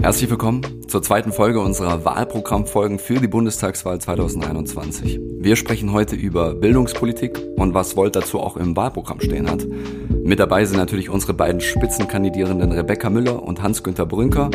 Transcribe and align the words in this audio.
Herzlich 0.00 0.30
willkommen 0.30 0.62
zur 0.86 1.02
zweiten 1.02 1.32
Folge 1.32 1.60
unserer 1.60 2.04
Wahlprogrammfolgen 2.04 3.00
für 3.00 3.16
die 3.16 3.26
Bundestagswahl 3.26 4.00
2021. 4.00 5.18
Wir 5.40 5.56
sprechen 5.56 5.92
heute 5.92 6.14
über 6.14 6.54
Bildungspolitik 6.54 7.38
und 7.56 7.74
was 7.74 7.96
Volt 7.96 8.14
dazu 8.14 8.38
auch 8.38 8.56
im 8.56 8.76
Wahlprogramm 8.76 9.20
stehen 9.20 9.50
hat. 9.50 9.66
Mit 10.08 10.38
dabei 10.38 10.64
sind 10.64 10.78
natürlich 10.78 11.10
unsere 11.10 11.34
beiden 11.34 11.60
Spitzenkandidierenden 11.60 12.70
Rebecca 12.70 13.10
Müller 13.10 13.42
und 13.42 13.60
Hans-Günter 13.60 14.06
Brünker. 14.06 14.50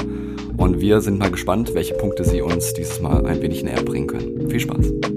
Und 0.56 0.80
wir 0.80 1.02
sind 1.02 1.20
mal 1.20 1.32
gespannt, 1.32 1.74
welche 1.74 1.96
Punkte 1.96 2.24
sie 2.24 2.42
uns 2.42 2.74
dieses 2.74 3.02
Mal 3.02 3.26
ein 3.26 3.42
wenig 3.42 3.64
näher 3.64 3.84
bringen 3.84 4.08
können. 4.08 4.50
Viel 4.50 4.62
Spaß! 4.62 5.13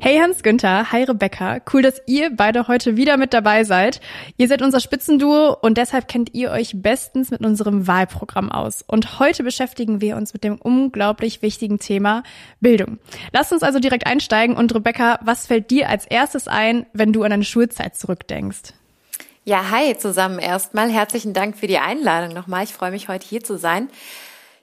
Hey 0.00 0.20
Hans 0.20 0.44
Günther, 0.44 0.92
hi 0.92 1.02
Rebecca. 1.02 1.58
Cool, 1.72 1.82
dass 1.82 2.00
ihr 2.06 2.30
beide 2.30 2.68
heute 2.68 2.96
wieder 2.96 3.16
mit 3.16 3.34
dabei 3.34 3.64
seid. 3.64 4.00
Ihr 4.36 4.46
seid 4.46 4.62
unser 4.62 4.78
Spitzenduo 4.78 5.56
und 5.60 5.76
deshalb 5.76 6.06
kennt 6.06 6.34
ihr 6.34 6.52
euch 6.52 6.80
bestens 6.80 7.32
mit 7.32 7.44
unserem 7.44 7.88
Wahlprogramm 7.88 8.52
aus. 8.52 8.84
Und 8.86 9.18
heute 9.18 9.42
beschäftigen 9.42 10.00
wir 10.00 10.16
uns 10.16 10.32
mit 10.32 10.44
dem 10.44 10.56
unglaublich 10.56 11.42
wichtigen 11.42 11.80
Thema 11.80 12.22
Bildung. 12.60 12.98
Lasst 13.32 13.52
uns 13.52 13.64
also 13.64 13.80
direkt 13.80 14.06
einsteigen 14.06 14.56
und 14.56 14.72
Rebecca, 14.72 15.18
was 15.24 15.48
fällt 15.48 15.72
dir 15.72 15.88
als 15.88 16.06
erstes 16.06 16.46
ein, 16.46 16.86
wenn 16.92 17.12
du 17.12 17.24
an 17.24 17.30
deine 17.30 17.44
Schulzeit 17.44 17.96
zurückdenkst? 17.96 18.74
Ja, 19.44 19.70
hi 19.72 19.96
zusammen 19.98 20.38
erstmal. 20.38 20.90
Herzlichen 20.90 21.32
Dank 21.32 21.56
für 21.56 21.66
die 21.66 21.78
Einladung 21.78 22.34
nochmal. 22.34 22.62
Ich 22.62 22.72
freue 22.72 22.92
mich 22.92 23.08
heute 23.08 23.26
hier 23.26 23.42
zu 23.42 23.58
sein. 23.58 23.88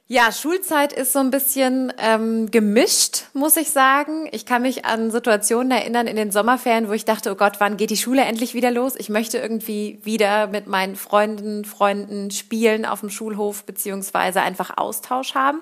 Ja, 0.08 0.30
Schulzeit 0.30 0.92
ist 0.92 1.12
so 1.12 1.18
ein 1.18 1.32
bisschen 1.32 1.92
ähm, 1.98 2.48
gemischt, 2.52 3.24
muss 3.32 3.56
ich 3.56 3.70
sagen. 3.70 4.28
Ich 4.30 4.46
kann 4.46 4.62
mich 4.62 4.84
an 4.84 5.10
Situationen 5.10 5.72
erinnern 5.72 6.06
in 6.06 6.14
den 6.14 6.30
Sommerferien, 6.30 6.88
wo 6.88 6.92
ich 6.92 7.04
dachte, 7.04 7.32
oh 7.32 7.34
Gott, 7.34 7.54
wann 7.58 7.76
geht 7.76 7.90
die 7.90 7.96
Schule 7.96 8.22
endlich 8.22 8.54
wieder 8.54 8.70
los? 8.70 8.94
Ich 8.96 9.08
möchte 9.08 9.38
irgendwie 9.38 9.98
wieder 10.04 10.46
mit 10.46 10.68
meinen 10.68 10.94
Freunden, 10.94 11.64
Freunden 11.64 12.30
spielen 12.30 12.86
auf 12.86 13.00
dem 13.00 13.10
Schulhof 13.10 13.64
beziehungsweise 13.64 14.42
einfach 14.42 14.76
Austausch 14.76 15.34
haben. 15.34 15.60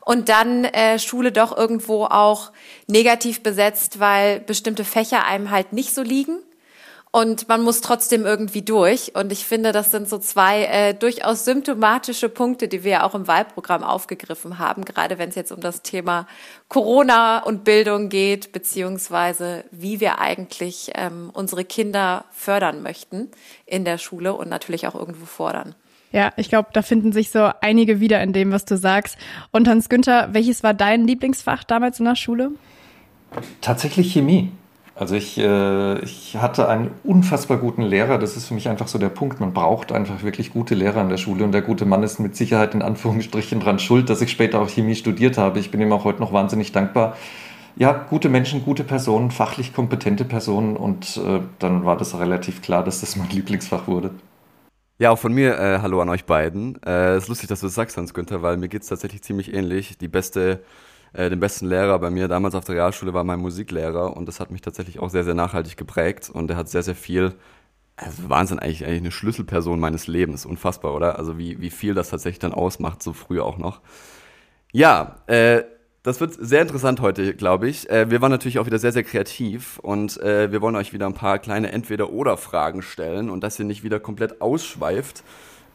Und 0.00 0.30
dann 0.30 0.64
äh, 0.64 0.98
Schule 0.98 1.30
doch 1.30 1.54
irgendwo 1.54 2.04
auch 2.04 2.52
negativ 2.86 3.42
besetzt, 3.42 4.00
weil 4.00 4.40
bestimmte 4.40 4.84
Fächer 4.84 5.26
einem 5.26 5.50
halt 5.50 5.74
nicht 5.74 5.94
so 5.94 6.00
liegen 6.00 6.38
und 7.14 7.48
man 7.48 7.62
muss 7.62 7.80
trotzdem 7.80 8.26
irgendwie 8.26 8.62
durch. 8.62 9.14
Und 9.14 9.30
ich 9.30 9.44
finde, 9.44 9.70
das 9.70 9.92
sind 9.92 10.08
so 10.08 10.18
zwei 10.18 10.64
äh, 10.64 10.94
durchaus 10.94 11.44
symptomatische 11.44 12.28
Punkte, 12.28 12.66
die 12.66 12.82
wir 12.82 13.04
auch 13.04 13.14
im 13.14 13.28
Wahlprogramm 13.28 13.84
aufgegriffen 13.84 14.58
haben, 14.58 14.84
gerade 14.84 15.16
wenn 15.16 15.28
es 15.28 15.36
jetzt 15.36 15.52
um 15.52 15.60
das 15.60 15.82
Thema 15.82 16.26
Corona 16.66 17.38
und 17.44 17.62
Bildung 17.62 18.08
geht, 18.08 18.50
beziehungsweise 18.50 19.62
wie 19.70 20.00
wir 20.00 20.18
eigentlich 20.18 20.90
ähm, 20.96 21.30
unsere 21.32 21.64
Kinder 21.64 22.24
fördern 22.32 22.82
möchten 22.82 23.30
in 23.64 23.84
der 23.84 23.98
Schule 23.98 24.34
und 24.34 24.48
natürlich 24.48 24.88
auch 24.88 24.96
irgendwo 24.96 25.24
fordern. 25.24 25.76
Ja, 26.10 26.32
ich 26.36 26.48
glaube, 26.48 26.70
da 26.72 26.82
finden 26.82 27.12
sich 27.12 27.30
so 27.30 27.48
einige 27.60 28.00
wieder 28.00 28.20
in 28.24 28.32
dem, 28.32 28.50
was 28.50 28.64
du 28.64 28.76
sagst. 28.76 29.16
Und 29.52 29.68
Hans 29.68 29.88
Günther, 29.88 30.30
welches 30.32 30.64
war 30.64 30.74
dein 30.74 31.06
Lieblingsfach 31.06 31.62
damals 31.62 32.00
in 32.00 32.06
der 32.06 32.16
Schule? 32.16 32.50
Tatsächlich 33.60 34.12
Chemie. 34.12 34.50
Also 34.96 35.16
ich, 35.16 35.38
äh, 35.38 35.98
ich 36.00 36.36
hatte 36.36 36.68
einen 36.68 36.92
unfassbar 37.02 37.58
guten 37.58 37.82
Lehrer. 37.82 38.18
Das 38.18 38.36
ist 38.36 38.46
für 38.46 38.54
mich 38.54 38.68
einfach 38.68 38.86
so 38.86 38.98
der 38.98 39.08
Punkt. 39.08 39.40
Man 39.40 39.52
braucht 39.52 39.90
einfach 39.90 40.22
wirklich 40.22 40.52
gute 40.52 40.76
Lehrer 40.76 41.00
in 41.00 41.08
der 41.08 41.16
Schule. 41.16 41.44
Und 41.44 41.52
der 41.52 41.62
gute 41.62 41.84
Mann 41.84 42.04
ist 42.04 42.20
mit 42.20 42.36
Sicherheit 42.36 42.74
in 42.74 42.82
Anführungsstrichen 42.82 43.58
dran 43.58 43.80
schuld, 43.80 44.08
dass 44.08 44.20
ich 44.20 44.30
später 44.30 44.60
auch 44.60 44.68
Chemie 44.68 44.94
studiert 44.94 45.36
habe. 45.36 45.58
Ich 45.58 45.72
bin 45.72 45.80
ihm 45.80 45.92
auch 45.92 46.04
heute 46.04 46.20
noch 46.20 46.32
wahnsinnig 46.32 46.70
dankbar. 46.70 47.16
Ja, 47.76 47.92
gute 47.92 48.28
Menschen, 48.28 48.64
gute 48.64 48.84
Personen, 48.84 49.32
fachlich 49.32 49.74
kompetente 49.74 50.24
Personen. 50.24 50.76
Und 50.76 51.16
äh, 51.16 51.40
dann 51.58 51.84
war 51.84 51.96
das 51.96 52.16
relativ 52.16 52.62
klar, 52.62 52.84
dass 52.84 53.00
das 53.00 53.16
mein 53.16 53.30
Lieblingsfach 53.30 53.88
wurde. 53.88 54.10
Ja, 55.00 55.10
auch 55.10 55.18
von 55.18 55.32
mir 55.32 55.58
äh, 55.58 55.80
Hallo 55.82 56.00
an 56.02 56.08
euch 56.08 56.24
beiden. 56.24 56.76
Es 56.82 56.86
äh, 56.86 57.16
ist 57.18 57.28
lustig, 57.28 57.48
dass 57.48 57.58
du 57.58 57.66
das 57.66 57.74
sagst, 57.74 57.96
Hans 57.96 58.14
Günther, 58.14 58.42
weil 58.42 58.58
mir 58.58 58.68
geht 58.68 58.82
es 58.82 58.88
tatsächlich 58.88 59.22
ziemlich 59.22 59.52
ähnlich. 59.52 59.98
Die 59.98 60.06
beste 60.06 60.62
äh, 61.14 61.30
den 61.30 61.40
besten 61.40 61.66
Lehrer 61.66 61.98
bei 61.98 62.10
mir 62.10 62.28
damals 62.28 62.54
auf 62.54 62.64
der 62.64 62.74
Realschule 62.74 63.14
war 63.14 63.24
mein 63.24 63.38
Musiklehrer 63.38 64.16
und 64.16 64.26
das 64.26 64.40
hat 64.40 64.50
mich 64.50 64.60
tatsächlich 64.60 64.98
auch 64.98 65.10
sehr, 65.10 65.24
sehr 65.24 65.34
nachhaltig 65.34 65.76
geprägt 65.76 66.30
und 66.32 66.50
er 66.50 66.56
hat 66.56 66.68
sehr, 66.68 66.82
sehr 66.82 66.94
viel, 66.96 67.34
also 67.96 68.28
Wahnsinn, 68.28 68.58
eigentlich, 68.58 68.84
eigentlich 68.84 69.00
eine 69.00 69.10
Schlüsselperson 69.12 69.78
meines 69.78 70.06
Lebens, 70.06 70.44
unfassbar, 70.44 70.94
oder? 70.94 71.18
Also 71.18 71.38
wie, 71.38 71.60
wie 71.60 71.70
viel 71.70 71.94
das 71.94 72.10
tatsächlich 72.10 72.40
dann 72.40 72.52
ausmacht, 72.52 73.02
so 73.02 73.12
früh 73.12 73.40
auch 73.40 73.58
noch. 73.58 73.80
Ja, 74.72 75.16
äh, 75.28 75.62
das 76.02 76.20
wird 76.20 76.34
sehr 76.38 76.60
interessant 76.60 77.00
heute, 77.00 77.34
glaube 77.34 77.68
ich. 77.68 77.88
Äh, 77.88 78.10
wir 78.10 78.20
waren 78.20 78.30
natürlich 78.30 78.58
auch 78.58 78.66
wieder 78.66 78.80
sehr, 78.80 78.92
sehr 78.92 79.04
kreativ 79.04 79.78
und 79.78 80.20
äh, 80.20 80.52
wir 80.52 80.60
wollen 80.60 80.76
euch 80.76 80.92
wieder 80.92 81.06
ein 81.06 81.14
paar 81.14 81.38
kleine 81.38 81.72
Entweder-Oder-Fragen 81.72 82.82
stellen 82.82 83.30
und 83.30 83.42
dass 83.42 83.58
ihr 83.58 83.64
nicht 83.64 83.84
wieder 83.84 84.00
komplett 84.00 84.42
ausschweift, 84.42 85.22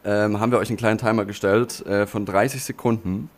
ähm, 0.04 0.38
haben 0.38 0.52
wir 0.52 0.58
euch 0.58 0.68
einen 0.68 0.76
kleinen 0.76 0.98
Timer 0.98 1.24
gestellt 1.24 1.84
äh, 1.86 2.06
von 2.06 2.26
30 2.26 2.62
Sekunden. 2.62 3.30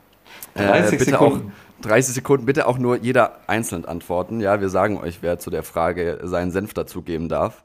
30 0.54 0.98
bitte 0.98 1.12
Sekunden. 1.12 1.52
Auch, 1.82 1.88
30 1.88 2.14
Sekunden, 2.14 2.46
bitte 2.46 2.66
auch 2.66 2.78
nur 2.78 2.96
jeder 2.96 3.40
einzeln 3.46 3.84
antworten. 3.84 4.40
Ja, 4.40 4.60
wir 4.60 4.68
sagen 4.68 4.98
euch, 4.98 5.18
wer 5.22 5.38
zu 5.38 5.50
der 5.50 5.62
Frage 5.62 6.20
seinen 6.22 6.50
Senf 6.50 6.74
dazugeben 6.74 7.28
darf. 7.28 7.64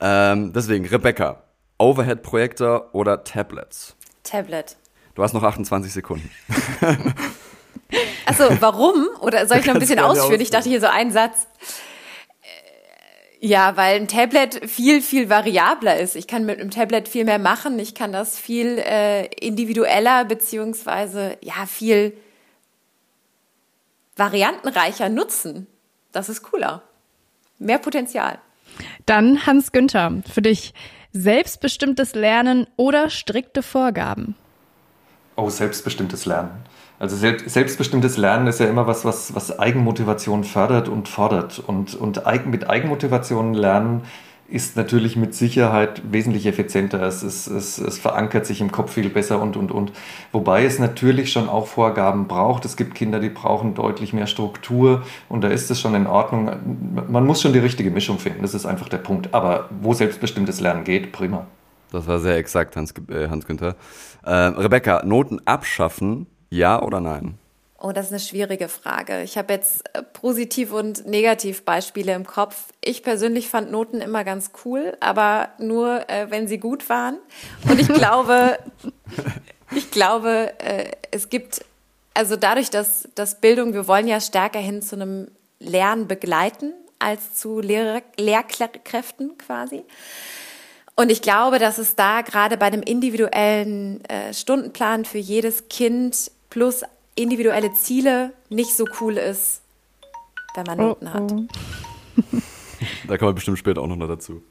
Ähm, 0.00 0.52
deswegen, 0.52 0.86
Rebecca, 0.86 1.42
Overhead-Projektor 1.78 2.90
oder 2.92 3.24
Tablets? 3.24 3.96
Tablet. 4.22 4.76
Du 5.14 5.22
hast 5.22 5.32
noch 5.34 5.42
28 5.42 5.92
Sekunden. 5.92 6.30
Achso, 8.26 8.44
warum? 8.60 9.08
Oder 9.20 9.46
soll 9.46 9.58
ich 9.58 9.66
noch 9.66 9.74
ein 9.74 9.80
bisschen 9.80 9.98
ausführen? 9.98 10.40
Ich 10.40 10.50
dachte 10.50 10.68
hier 10.68 10.80
so 10.80 10.86
einen 10.86 11.12
Satz. 11.12 11.46
Äh, 13.40 13.46
ja, 13.46 13.76
weil 13.76 13.96
ein 13.96 14.08
Tablet 14.08 14.70
viel, 14.70 15.02
viel 15.02 15.28
variabler 15.28 15.98
ist. 15.98 16.16
Ich 16.16 16.26
kann 16.26 16.46
mit 16.46 16.58
einem 16.58 16.70
Tablet 16.70 17.08
viel 17.08 17.24
mehr 17.24 17.38
machen. 17.38 17.78
Ich 17.78 17.94
kann 17.94 18.12
das 18.12 18.38
viel 18.38 18.78
äh, 18.78 19.26
individueller 19.26 20.24
beziehungsweise 20.24 21.36
ja 21.42 21.66
viel 21.66 22.14
variantenreicher 24.16 25.08
nutzen. 25.08 25.66
Das 26.12 26.28
ist 26.28 26.42
cooler. 26.42 26.82
Mehr 27.58 27.78
Potenzial. 27.78 28.38
Dann 29.06 29.46
Hans 29.46 29.72
Günther, 29.72 30.22
für 30.32 30.42
dich 30.42 30.74
selbstbestimmtes 31.12 32.14
Lernen 32.14 32.66
oder 32.76 33.10
strikte 33.10 33.62
Vorgaben? 33.62 34.34
Oh, 35.36 35.48
selbstbestimmtes 35.48 36.26
Lernen. 36.26 36.50
Also 36.98 37.16
selbstbestimmtes 37.16 38.16
Lernen 38.16 38.46
ist 38.46 38.60
ja 38.60 38.66
immer 38.66 38.86
was, 38.86 39.04
was, 39.04 39.34
was 39.34 39.58
Eigenmotivation 39.58 40.44
fördert 40.44 40.88
und 40.88 41.08
fordert. 41.08 41.58
Und, 41.58 41.94
und 41.94 42.22
mit 42.46 42.70
Eigenmotivation 42.70 43.54
lernen 43.54 44.02
ist 44.52 44.76
natürlich 44.76 45.16
mit 45.16 45.34
Sicherheit 45.34 46.02
wesentlich 46.12 46.46
effizienter. 46.46 47.02
Es, 47.02 47.22
ist, 47.22 47.46
es, 47.46 47.78
es 47.78 47.98
verankert 47.98 48.44
sich 48.44 48.60
im 48.60 48.70
Kopf 48.70 48.92
viel 48.92 49.08
besser 49.08 49.40
und, 49.40 49.56
und, 49.56 49.72
und. 49.72 49.92
Wobei 50.30 50.64
es 50.64 50.78
natürlich 50.78 51.32
schon 51.32 51.48
auch 51.48 51.66
Vorgaben 51.66 52.28
braucht. 52.28 52.66
Es 52.66 52.76
gibt 52.76 52.94
Kinder, 52.94 53.18
die 53.18 53.30
brauchen 53.30 53.74
deutlich 53.74 54.12
mehr 54.12 54.26
Struktur 54.26 55.04
und 55.30 55.42
da 55.42 55.48
ist 55.48 55.70
es 55.70 55.80
schon 55.80 55.94
in 55.94 56.06
Ordnung. 56.06 56.50
Man 57.08 57.26
muss 57.26 57.40
schon 57.40 57.54
die 57.54 57.60
richtige 57.60 57.90
Mischung 57.90 58.18
finden. 58.18 58.42
Das 58.42 58.52
ist 58.52 58.66
einfach 58.66 58.90
der 58.90 58.98
Punkt. 58.98 59.32
Aber 59.32 59.70
wo 59.80 59.94
selbstbestimmtes 59.94 60.60
Lernen 60.60 60.84
geht, 60.84 61.12
prima. 61.12 61.46
Das 61.90 62.06
war 62.06 62.18
sehr 62.18 62.36
exakt, 62.36 62.76
Hans, 62.76 62.92
äh, 63.08 63.28
Hans 63.28 63.46
Günther. 63.46 63.76
Äh, 64.22 64.30
Rebecca, 64.32 65.02
Noten 65.04 65.40
abschaffen, 65.46 66.26
ja 66.50 66.80
oder 66.82 67.00
nein? 67.00 67.38
Oh, 67.84 67.90
das 67.90 68.06
ist 68.06 68.12
eine 68.12 68.20
schwierige 68.20 68.68
Frage. 68.68 69.22
Ich 69.22 69.36
habe 69.36 69.54
jetzt 69.54 69.82
äh, 69.92 70.04
Positiv- 70.04 70.72
und 70.72 71.04
Negativbeispiele 71.04 72.14
im 72.14 72.24
Kopf. 72.24 72.66
Ich 72.80 73.02
persönlich 73.02 73.48
fand 73.48 73.72
Noten 73.72 74.00
immer 74.00 74.22
ganz 74.22 74.52
cool, 74.64 74.96
aber 75.00 75.48
nur, 75.58 76.08
äh, 76.08 76.30
wenn 76.30 76.46
sie 76.46 76.58
gut 76.58 76.88
waren. 76.88 77.18
Und 77.68 77.80
ich 77.80 77.88
glaube, 77.88 78.60
ich 79.74 79.90
glaube, 79.90 80.52
äh, 80.60 80.92
es 81.10 81.28
gibt, 81.28 81.64
also 82.14 82.36
dadurch, 82.36 82.70
dass, 82.70 83.08
dass 83.16 83.40
Bildung, 83.40 83.74
wir 83.74 83.88
wollen 83.88 84.06
ja 84.06 84.20
stärker 84.20 84.60
hin 84.60 84.80
zu 84.80 84.94
einem 84.94 85.32
Lernen 85.58 86.06
begleiten 86.06 86.74
als 87.00 87.34
zu 87.34 87.58
Lehrer, 87.58 88.02
Lehrkräften 88.16 89.36
quasi. 89.38 89.82
Und 90.94 91.10
ich 91.10 91.20
glaube, 91.20 91.58
dass 91.58 91.78
es 91.78 91.96
da 91.96 92.20
gerade 92.20 92.56
bei 92.56 92.66
einem 92.66 92.82
individuellen 92.82 94.04
äh, 94.04 94.32
Stundenplan 94.32 95.04
für 95.04 95.18
jedes 95.18 95.68
Kind 95.68 96.30
plus 96.48 96.84
individuelle 97.14 97.72
Ziele 97.74 98.32
nicht 98.48 98.76
so 98.76 98.86
cool 99.00 99.16
ist, 99.16 99.62
wenn 100.54 100.64
man 100.64 100.78
Noten 100.78 101.08
oh, 101.08 101.14
hat. 101.14 101.32
Oh. 101.32 101.46
Da 103.06 103.16
kommen 103.16 103.30
wir 103.30 103.34
bestimmt 103.34 103.58
später 103.58 103.80
auch 103.80 103.86
noch 103.86 104.08
dazu. 104.08 104.42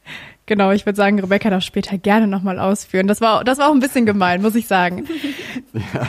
Genau, 0.45 0.71
ich 0.71 0.85
würde 0.85 0.95
sagen, 0.95 1.19
Rebecca 1.19 1.49
darf 1.49 1.63
später 1.63 1.97
gerne 1.97 2.27
nochmal 2.27 2.59
ausführen. 2.59 3.07
Das 3.07 3.19
war, 3.19 3.43
das 3.43 3.57
war 3.57 3.69
auch 3.69 3.73
ein 3.73 3.79
bisschen 3.81 4.05
gemein, 4.05 4.41
muss 4.41 4.55
ich 4.55 4.67
sagen. 4.67 5.05
ja. 5.73 6.07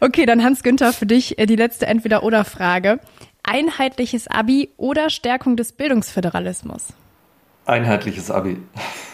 Okay, 0.00 0.26
dann 0.26 0.44
Hans 0.44 0.62
Günther, 0.62 0.92
für 0.92 1.06
dich 1.06 1.38
äh, 1.38 1.46
die 1.46 1.56
letzte 1.56 1.86
Entweder-Oder-Frage. 1.86 3.00
Einheitliches 3.42 4.28
Abi 4.28 4.70
oder 4.76 5.08
Stärkung 5.08 5.56
des 5.56 5.72
Bildungsföderalismus? 5.72 6.88
Einheitliches 7.66 8.30
Abi. 8.30 8.58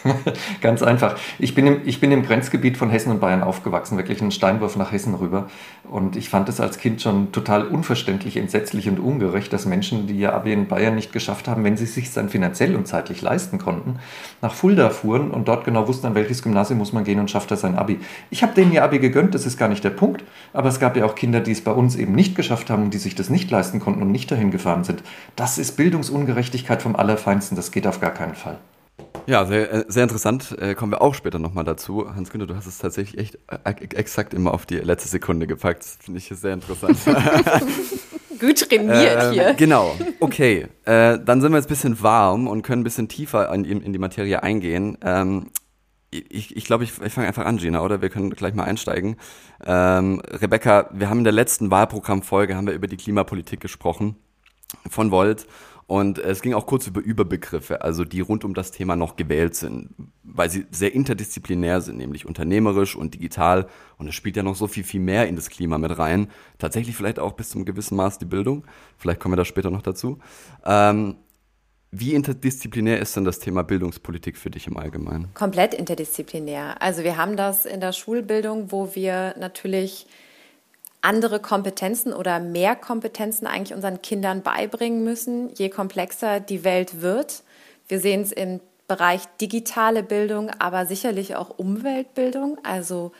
Ganz 0.61 0.83
einfach. 0.83 1.15
Ich 1.39 1.55
bin, 1.55 1.65
im, 1.65 1.81
ich 1.85 1.99
bin 1.99 2.11
im 2.11 2.23
Grenzgebiet 2.23 2.77
von 2.77 2.89
Hessen 2.89 3.11
und 3.11 3.19
Bayern 3.19 3.41
aufgewachsen, 3.41 3.97
wirklich 3.97 4.21
einen 4.21 4.31
Steinwurf 4.31 4.75
nach 4.75 4.91
Hessen 4.91 5.15
rüber. 5.15 5.47
Und 5.89 6.15
ich 6.15 6.29
fand 6.29 6.49
es 6.49 6.59
als 6.59 6.77
Kind 6.77 7.01
schon 7.01 7.31
total 7.31 7.65
unverständlich, 7.65 8.37
entsetzlich 8.37 8.87
und 8.89 8.99
ungerecht, 8.99 9.51
dass 9.53 9.65
Menschen, 9.65 10.07
die 10.07 10.15
ihr 10.15 10.33
Abi 10.33 10.53
in 10.53 10.67
Bayern 10.67 10.95
nicht 10.95 11.11
geschafft 11.11 11.47
haben, 11.47 11.63
wenn 11.63 11.77
sie 11.77 11.85
es 11.85 11.95
sich 11.95 12.11
dann 12.13 12.29
finanziell 12.29 12.75
und 12.75 12.87
zeitlich 12.87 13.21
leisten 13.21 13.57
konnten, 13.57 13.99
nach 14.41 14.53
Fulda 14.53 14.89
fuhren 14.89 15.31
und 15.31 15.47
dort 15.47 15.65
genau 15.65 15.87
wussten, 15.87 16.07
an 16.07 16.15
welches 16.15 16.43
Gymnasium 16.43 16.79
muss 16.79 16.93
man 16.93 17.03
gehen 17.03 17.19
und 17.19 17.31
schafft 17.31 17.51
er 17.51 17.57
sein 17.57 17.75
Abi. 17.75 17.99
Ich 18.29 18.43
habe 18.43 18.53
denen 18.53 18.71
ihr 18.71 18.83
Abi 18.83 18.99
gegönnt, 18.99 19.33
das 19.33 19.45
ist 19.45 19.57
gar 19.57 19.69
nicht 19.69 19.83
der 19.83 19.89
Punkt. 19.89 20.23
Aber 20.51 20.69
es 20.69 20.79
gab 20.79 20.95
ja 20.95 21.05
auch 21.05 21.15
Kinder, 21.15 21.39
die 21.39 21.51
es 21.51 21.61
bei 21.61 21.71
uns 21.71 21.95
eben 21.95 22.13
nicht 22.13 22.35
geschafft 22.35 22.69
haben 22.69 22.83
die 22.91 22.97
sich 22.97 23.15
das 23.15 23.29
nicht 23.29 23.49
leisten 23.49 23.79
konnten 23.79 24.01
und 24.01 24.11
nicht 24.11 24.29
dahin 24.29 24.51
gefahren 24.51 24.83
sind. 24.83 25.01
Das 25.35 25.57
ist 25.57 25.77
Bildungsungerechtigkeit 25.77 26.81
vom 26.81 26.95
Allerfeinsten. 26.95 27.55
Das 27.55 27.71
geht 27.71 27.87
auf 27.87 28.01
gar 28.01 28.11
keinen 28.11 28.35
Fall. 28.35 28.42
Ja, 29.25 29.45
sehr, 29.45 29.71
äh, 29.71 29.85
sehr 29.87 30.03
interessant. 30.03 30.55
Äh, 30.59 30.75
kommen 30.75 30.91
wir 30.91 31.01
auch 31.01 31.15
später 31.15 31.39
nochmal 31.39 31.63
dazu. 31.63 32.13
Hans-Günther, 32.13 32.47
du 32.47 32.55
hast 32.55 32.65
es 32.65 32.77
tatsächlich 32.77 33.19
echt 33.19 33.39
äh, 33.47 33.71
exakt 33.95 34.33
immer 34.33 34.53
auf 34.53 34.65
die 34.65 34.75
letzte 34.75 35.07
Sekunde 35.07 35.47
gepackt. 35.47 35.81
Das 35.81 35.97
finde 36.01 36.19
ich 36.19 36.27
sehr 36.27 36.53
interessant. 36.53 36.97
Gut 38.39 38.59
trainiert 38.59 39.23
äh, 39.23 39.31
hier. 39.31 39.53
Genau, 39.53 39.95
okay. 40.19 40.67
Äh, 40.83 41.19
dann 41.23 41.39
sind 41.39 41.51
wir 41.51 41.57
jetzt 41.57 41.67
ein 41.67 41.69
bisschen 41.69 42.03
warm 42.03 42.47
und 42.47 42.63
können 42.63 42.81
ein 42.81 42.83
bisschen 42.83 43.07
tiefer 43.07 43.53
in, 43.53 43.63
in 43.63 43.93
die 43.93 43.99
Materie 43.99 44.43
eingehen. 44.43 44.97
Ähm, 45.01 45.51
ich, 46.11 46.55
ich 46.55 46.65
glaube, 46.65 46.83
ich, 46.83 46.91
ich 47.01 47.13
fange 47.13 47.27
einfach 47.27 47.45
an, 47.45 47.57
Gina, 47.57 47.81
oder? 47.81 48.01
Wir 48.01 48.09
können 48.09 48.29
gleich 48.31 48.53
mal 48.53 48.65
einsteigen. 48.65 49.17
Ähm, 49.65 50.21
Rebecca, 50.27 50.89
wir 50.91 51.09
haben 51.09 51.19
in 51.19 51.23
der 51.23 51.33
letzten 51.33 51.71
Wahlprogrammfolge 51.71 52.55
haben 52.55 52.67
wir 52.67 52.73
über 52.73 52.87
die 52.87 52.97
Klimapolitik 52.97 53.61
gesprochen 53.61 54.17
von 54.89 55.11
Volt. 55.11 55.47
Und 55.87 56.17
es 56.17 56.41
ging 56.41 56.53
auch 56.53 56.65
kurz 56.65 56.87
über 56.87 57.01
Überbegriffe, 57.01 57.81
also 57.81 58.05
die 58.05 58.21
rund 58.21 58.43
um 58.45 58.53
das 58.53 58.71
Thema 58.71 58.95
noch 58.95 59.15
gewählt 59.15 59.55
sind, 59.55 59.89
weil 60.23 60.49
sie 60.49 60.65
sehr 60.71 60.93
interdisziplinär 60.93 61.81
sind, 61.81 61.97
nämlich 61.97 62.25
unternehmerisch 62.25 62.95
und 62.95 63.13
digital. 63.13 63.67
Und 63.97 64.07
es 64.07 64.15
spielt 64.15 64.37
ja 64.37 64.43
noch 64.43 64.55
so 64.55 64.67
viel, 64.67 64.83
viel 64.83 65.01
mehr 65.01 65.27
in 65.27 65.35
das 65.35 65.49
Klima 65.49 65.77
mit 65.77 65.97
rein. 65.97 66.29
Tatsächlich 66.57 66.95
vielleicht 66.95 67.19
auch 67.19 67.33
bis 67.33 67.49
zum 67.49 67.65
gewissen 67.65 67.95
Maß 67.95 68.17
die 68.19 68.25
Bildung. 68.25 68.63
Vielleicht 68.97 69.19
kommen 69.19 69.33
wir 69.33 69.37
da 69.37 69.45
später 69.45 69.71
noch 69.71 69.81
dazu. 69.81 70.19
Ähm, 70.65 71.17
wie 71.95 72.15
interdisziplinär 72.15 72.99
ist 72.99 73.15
denn 73.15 73.23
das 73.23 73.37
Thema 73.37 73.63
Bildungspolitik 73.63 74.35
für 74.35 74.49
dich 74.49 74.65
im 74.65 74.77
Allgemeinen? 74.77 75.31
Komplett 75.35 75.75
interdisziplinär. 75.75 76.81
Also 76.81 77.03
wir 77.03 77.17
haben 77.17 77.37
das 77.37 77.67
in 77.67 77.81
der 77.81 77.91
Schulbildung, 77.91 78.71
wo 78.71 78.95
wir 78.95 79.35
natürlich 79.37 80.07
andere 81.03 81.39
Kompetenzen 81.39 82.13
oder 82.13 82.39
mehr 82.39 82.75
Kompetenzen 82.75 83.45
eigentlich 83.45 83.75
unseren 83.75 84.01
Kindern 84.01 84.41
beibringen 84.41 85.03
müssen, 85.03 85.53
je 85.53 85.69
komplexer 85.69 86.39
die 86.39 86.63
Welt 86.63 87.01
wird. 87.01 87.43
Wir 87.87 87.99
sehen 87.99 88.21
es 88.21 88.31
im 88.31 88.61
Bereich 88.87 89.21
digitale 89.39 90.01
Bildung, 90.01 90.49
aber 90.59 90.85
sicherlich 90.85 91.35
auch 91.35 91.57
Umweltbildung, 91.57 92.57
also 92.63 93.11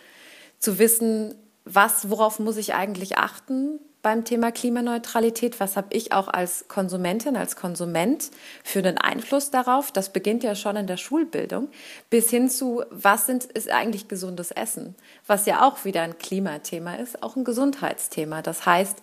zu 0.59 0.80
wissen, 0.80 1.35
was, 1.65 2.09
worauf 2.09 2.39
muss 2.39 2.57
ich 2.57 2.74
eigentlich 2.74 3.18
achten 3.18 3.80
beim 4.03 4.23
Thema 4.25 4.51
Klimaneutralität? 4.51 5.59
Was 5.59 5.75
habe 5.75 5.88
ich 5.95 6.11
auch 6.11 6.27
als 6.27 6.67
Konsumentin, 6.67 7.35
als 7.35 7.55
Konsument 7.55 8.29
für 8.63 8.79
einen 8.79 9.00
Einfluss 9.00 9.50
darauf? 9.50 9.91
Das 9.91 10.13
beginnt 10.13 10.44
ja 10.44 10.53
schon 10.53 10.75
in 10.75 10.85
der 10.85 10.97
Schulbildung, 10.97 11.69
bis 12.11 12.29
hin 12.29 12.50
zu, 12.50 12.83
was 12.91 13.25
sind, 13.25 13.45
ist 13.45 13.71
eigentlich 13.71 14.07
gesundes 14.07 14.51
Essen? 14.51 14.94
Was 15.25 15.47
ja 15.47 15.65
auch 15.65 15.85
wieder 15.85 16.03
ein 16.03 16.19
Klimathema 16.19 16.95
ist, 16.95 17.23
auch 17.23 17.35
ein 17.35 17.45
Gesundheitsthema. 17.45 18.44
Das 18.44 18.67
heißt, 18.67 18.97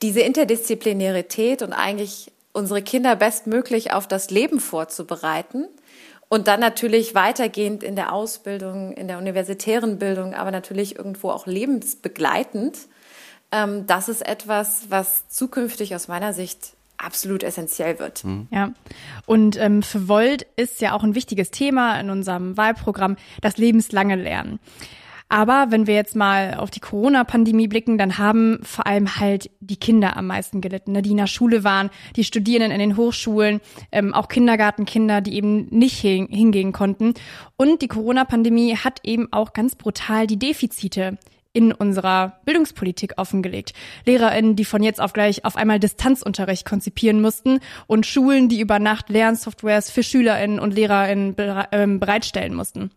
diese 0.00 0.20
Interdisziplinarität 0.20 1.60
und 1.60 1.74
eigentlich 1.74 2.32
unsere 2.52 2.82
Kinder 2.82 3.16
bestmöglich 3.16 3.92
auf 3.92 4.06
das 4.06 4.30
Leben 4.30 4.60
vorzubereiten, 4.60 5.66
und 6.32 6.48
dann 6.48 6.60
natürlich 6.60 7.14
weitergehend 7.14 7.82
in 7.82 7.94
der 7.94 8.10
Ausbildung, 8.10 8.94
in 8.94 9.06
der 9.06 9.18
universitären 9.18 9.98
Bildung, 9.98 10.32
aber 10.32 10.50
natürlich 10.50 10.96
irgendwo 10.96 11.28
auch 11.28 11.46
lebensbegleitend, 11.46 12.78
ähm, 13.52 13.86
das 13.86 14.08
ist 14.08 14.26
etwas, 14.26 14.86
was 14.88 15.28
zukünftig 15.28 15.94
aus 15.94 16.08
meiner 16.08 16.32
Sicht 16.32 16.74
absolut 16.96 17.42
essentiell 17.42 17.98
wird. 17.98 18.24
Mhm. 18.24 18.48
Ja, 18.50 18.72
und 19.26 19.58
ähm, 19.58 19.82
für 19.82 20.08
Volt 20.08 20.46
ist 20.56 20.80
ja 20.80 20.94
auch 20.94 21.02
ein 21.02 21.14
wichtiges 21.14 21.50
Thema 21.50 21.98
in 22.00 22.10
unserem 22.10 22.56
Wahlprogramm 22.56 23.16
das 23.40 23.56
lebenslange 23.56 24.16
Lernen. 24.16 24.60
Aber 25.28 25.68
wenn 25.70 25.86
wir 25.86 25.94
jetzt 25.94 26.14
mal 26.14 26.56
auf 26.58 26.70
die 26.70 26.80
Corona-Pandemie 26.80 27.66
blicken, 27.66 27.96
dann 27.96 28.18
haben 28.18 28.58
vor 28.64 28.86
allem 28.86 29.16
halt 29.16 29.50
die 29.60 29.78
Kinder 29.78 30.14
am 30.18 30.26
meisten 30.26 30.60
gelitten, 30.60 30.92
ne? 30.92 31.00
die 31.00 31.12
in 31.12 31.16
der 31.16 31.26
Schule 31.26 31.64
waren, 31.64 31.88
die 32.16 32.24
Studierenden 32.24 32.70
in 32.70 32.80
den 32.80 32.98
Hochschulen, 32.98 33.62
ähm, 33.92 34.12
auch 34.12 34.28
Kindergartenkinder, 34.28 35.22
die 35.22 35.34
eben 35.34 35.68
nicht 35.70 36.00
hingehen 36.00 36.72
konnten. 36.72 37.14
Und 37.56 37.80
die 37.80 37.88
Corona-Pandemie 37.88 38.76
hat 38.76 39.00
eben 39.04 39.32
auch 39.32 39.54
ganz 39.54 39.74
brutal 39.74 40.26
die 40.26 40.38
Defizite 40.38 41.16
in 41.52 41.72
unserer 41.72 42.40
Bildungspolitik 42.44 43.14
offengelegt. 43.16 43.72
LehrerInnen, 44.06 44.56
die 44.56 44.64
von 44.64 44.82
jetzt 44.82 45.00
auf 45.00 45.12
gleich 45.12 45.44
auf 45.44 45.56
einmal 45.56 45.78
Distanzunterricht 45.78 46.66
konzipieren 46.66 47.20
mussten 47.20 47.60
und 47.86 48.06
Schulen, 48.06 48.48
die 48.48 48.60
über 48.60 48.78
Nacht 48.78 49.08
Lernsoftwares 49.10 49.90
für 49.90 50.02
SchülerInnen 50.02 50.58
und 50.58 50.74
LehrerInnen 50.74 51.36
ähm, 51.72 52.00
bereitstellen 52.00 52.54
mussten. 52.54 52.90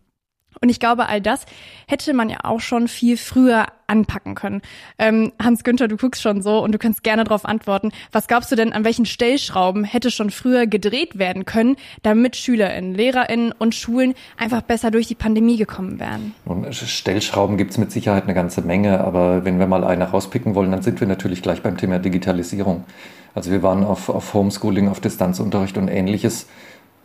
Und 0.60 0.68
ich 0.68 0.80
glaube, 0.80 1.08
all 1.08 1.20
das 1.20 1.46
hätte 1.86 2.12
man 2.14 2.28
ja 2.28 2.38
auch 2.44 2.60
schon 2.60 2.88
viel 2.88 3.16
früher 3.16 3.66
anpacken 3.86 4.34
können. 4.34 4.62
Ähm, 4.98 5.32
Hans 5.40 5.64
Günther, 5.64 5.88
du 5.88 5.96
guckst 5.96 6.22
schon 6.22 6.42
so 6.42 6.62
und 6.62 6.72
du 6.72 6.78
kannst 6.78 7.04
gerne 7.04 7.24
darauf 7.24 7.44
antworten. 7.44 7.92
Was 8.12 8.26
glaubst 8.26 8.50
du 8.50 8.56
denn, 8.56 8.72
an 8.72 8.84
welchen 8.84 9.06
Stellschrauben 9.06 9.84
hätte 9.84 10.10
schon 10.10 10.30
früher 10.30 10.66
gedreht 10.66 11.18
werden 11.18 11.44
können, 11.44 11.76
damit 12.02 12.36
SchülerInnen, 12.36 12.94
LehrerInnen 12.94 13.52
und 13.52 13.74
Schulen 13.74 14.14
einfach 14.36 14.62
besser 14.62 14.90
durch 14.90 15.06
die 15.06 15.14
Pandemie 15.14 15.56
gekommen 15.56 16.00
wären? 16.00 16.34
Und 16.44 16.74
Stellschrauben 16.74 17.56
gibt's 17.56 17.78
mit 17.78 17.92
Sicherheit 17.92 18.24
eine 18.24 18.34
ganze 18.34 18.62
Menge, 18.62 19.02
aber 19.02 19.44
wenn 19.44 19.58
wir 19.58 19.66
mal 19.66 19.84
eine 19.84 20.04
rauspicken 20.04 20.54
wollen, 20.54 20.72
dann 20.72 20.82
sind 20.82 21.00
wir 21.00 21.06
natürlich 21.06 21.42
gleich 21.42 21.62
beim 21.62 21.76
Thema 21.76 21.98
Digitalisierung. 21.98 22.84
Also 23.34 23.50
wir 23.50 23.62
waren 23.62 23.84
auf, 23.84 24.08
auf 24.08 24.32
Homeschooling, 24.32 24.88
auf 24.88 25.00
Distanzunterricht 25.00 25.76
und 25.76 25.88
ähnliches 25.88 26.46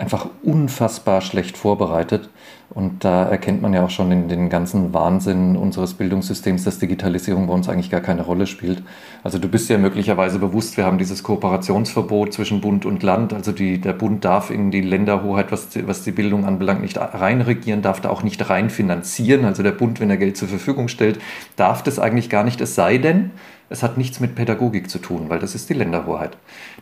einfach 0.02 0.28
unfassbar 0.42 1.22
schlecht 1.22 1.58
vorbereitet. 1.58 2.30
Und 2.74 3.04
da 3.04 3.26
erkennt 3.26 3.62
man 3.62 3.74
ja 3.74 3.84
auch 3.84 3.90
schon 3.90 4.12
in 4.14 4.30
den 4.30 4.50
ganzen 4.50 4.94
Wahnsinn 4.94 5.58
unseres 5.58 5.94
Bildungssystems, 5.94 6.64
dass 6.64 6.80
Digitalisierung 6.80 7.48
bei 7.48 7.54
uns 7.54 7.68
eigentlich 7.68 7.92
gar 7.92 8.00
keine 8.00 8.22
Rolle 8.22 8.48
spielt. 8.48 8.82
Also 9.24 9.40
du 9.40 9.50
bist 9.50 9.70
ja 9.70 9.78
möglicherweise 9.78 10.40
bewusst, 10.40 10.78
wir 10.78 10.86
haben 10.86 10.98
dieses 10.98 11.22
Kooperationsverbot 11.22 12.34
zwischen 12.34 12.62
Bund 12.62 12.86
und 12.86 13.04
Land. 13.04 13.34
Also 13.34 13.52
die, 13.52 13.80
der 13.80 13.92
Bund 13.92 14.24
darf 14.24 14.50
in 14.52 14.72
die 14.72 14.82
Länderhoheit, 14.82 15.52
was, 15.52 15.68
was 15.86 16.04
die 16.04 16.12
Bildung 16.12 16.46
anbelangt, 16.46 16.82
nicht 16.82 16.98
reinregieren, 16.98 17.82
darf 17.82 18.00
da 18.00 18.10
auch 18.10 18.24
nicht 18.24 18.50
rein 18.50 18.70
finanzieren. 18.70 19.44
Also 19.44 19.64
der 19.64 19.74
Bund, 19.74 20.00
wenn 20.00 20.10
er 20.10 20.18
Geld 20.18 20.38
zur 20.38 20.48
Verfügung 20.48 20.88
stellt, 20.88 21.20
darf 21.58 21.84
das 21.84 22.00
eigentlich 22.00 22.30
gar 22.30 22.46
nicht. 22.46 22.62
Es 22.62 22.74
sei 22.74 22.98
denn, 22.98 23.32
es 23.72 23.84
hat 23.84 23.98
nichts 23.98 24.20
mit 24.20 24.36
Pädagogik 24.36 24.90
zu 24.90 25.00
tun, 25.00 25.30
weil 25.30 25.40
das 25.40 25.56
ist 25.56 25.70
die 25.70 25.74
Länderhoheit. 25.74 26.38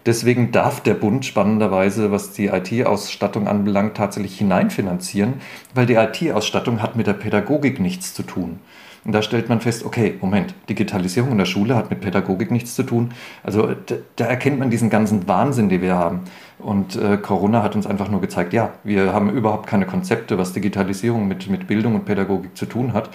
Deswegen 0.05 0.51
darf 0.51 0.81
der 0.81 0.95
Bund 0.95 1.25
spannenderweise, 1.25 2.11
was 2.11 2.31
die 2.31 2.47
IT-Ausstattung 2.47 3.47
anbelangt, 3.47 3.95
tatsächlich 3.95 4.37
hineinfinanzieren, 4.37 5.35
weil 5.75 5.85
die 5.85 5.93
IT-Ausstattung 5.93 6.81
hat 6.81 6.95
mit 6.95 7.07
der 7.07 7.13
Pädagogik 7.13 7.79
nichts 7.79 8.13
zu 8.13 8.23
tun. 8.23 8.59
Und 9.05 9.13
da 9.13 9.21
stellt 9.21 9.47
man 9.47 9.61
fest, 9.61 9.85
okay, 9.85 10.17
Moment, 10.19 10.53
Digitalisierung 10.67 11.31
in 11.31 11.37
der 11.37 11.45
Schule 11.45 11.75
hat 11.75 11.89
mit 11.89 12.01
Pädagogik 12.01 12.51
nichts 12.51 12.75
zu 12.75 12.83
tun. 12.83 13.13
Also 13.43 13.73
da, 13.85 13.95
da 14.17 14.25
erkennt 14.25 14.59
man 14.59 14.69
diesen 14.69 14.89
ganzen 14.89 15.27
Wahnsinn, 15.27 15.69
den 15.69 15.81
wir 15.81 15.95
haben. 15.95 16.21
Und 16.57 16.97
äh, 16.97 17.17
Corona 17.17 17.63
hat 17.63 17.75
uns 17.75 17.87
einfach 17.87 18.09
nur 18.09 18.19
gezeigt, 18.19 18.51
ja, 18.51 18.73
wir 18.83 19.13
haben 19.13 19.29
überhaupt 19.29 19.67
keine 19.67 19.85
Konzepte, 19.85 20.37
was 20.37 20.51
Digitalisierung 20.51 21.27
mit, 21.27 21.49
mit 21.49 21.67
Bildung 21.67 21.95
und 21.95 22.05
Pädagogik 22.05 22.57
zu 22.57 22.65
tun 22.65 22.93
hat. 22.93 23.09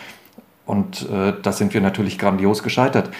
Und 0.64 1.09
äh, 1.11 1.35
da 1.43 1.52
sind 1.52 1.75
wir 1.75 1.83
natürlich 1.83 2.19
grandios 2.19 2.62
gescheitert. 2.62 3.11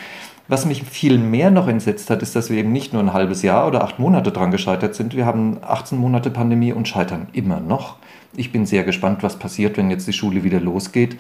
Was 0.47 0.67
mich 0.67 0.83
viel 0.83 1.17
mehr 1.17 1.51
noch 1.51 1.69
entsetzt 1.69 2.11
hat, 2.11 2.21
ist, 2.21 2.37
dass 2.37 2.51
wir 2.51 2.59
eben 2.59 2.73
nicht 2.73 2.93
nur 2.93 3.03
ein 3.03 3.15
halbes 3.15 3.41
Jahr 3.41 3.67
oder 3.67 3.83
acht 3.83 3.99
Monate 3.99 4.31
dran 4.31 4.51
gescheitert 4.51 4.95
sind. 4.95 5.17
Wir 5.17 5.25
haben 5.25 5.57
18 5.63 5.97
Monate 5.97 6.31
Pandemie 6.31 6.73
und 6.73 6.87
scheitern 6.87 7.29
immer 7.33 7.61
noch. 7.61 7.97
Ich 8.37 8.53
bin 8.53 8.67
sehr 8.67 8.85
gespannt, 8.85 9.23
was 9.23 9.39
passiert, 9.39 9.79
wenn 9.79 9.91
jetzt 9.91 10.07
die 10.07 10.13
Schule 10.13 10.45
wieder 10.45 10.61
losgeht. 10.61 11.17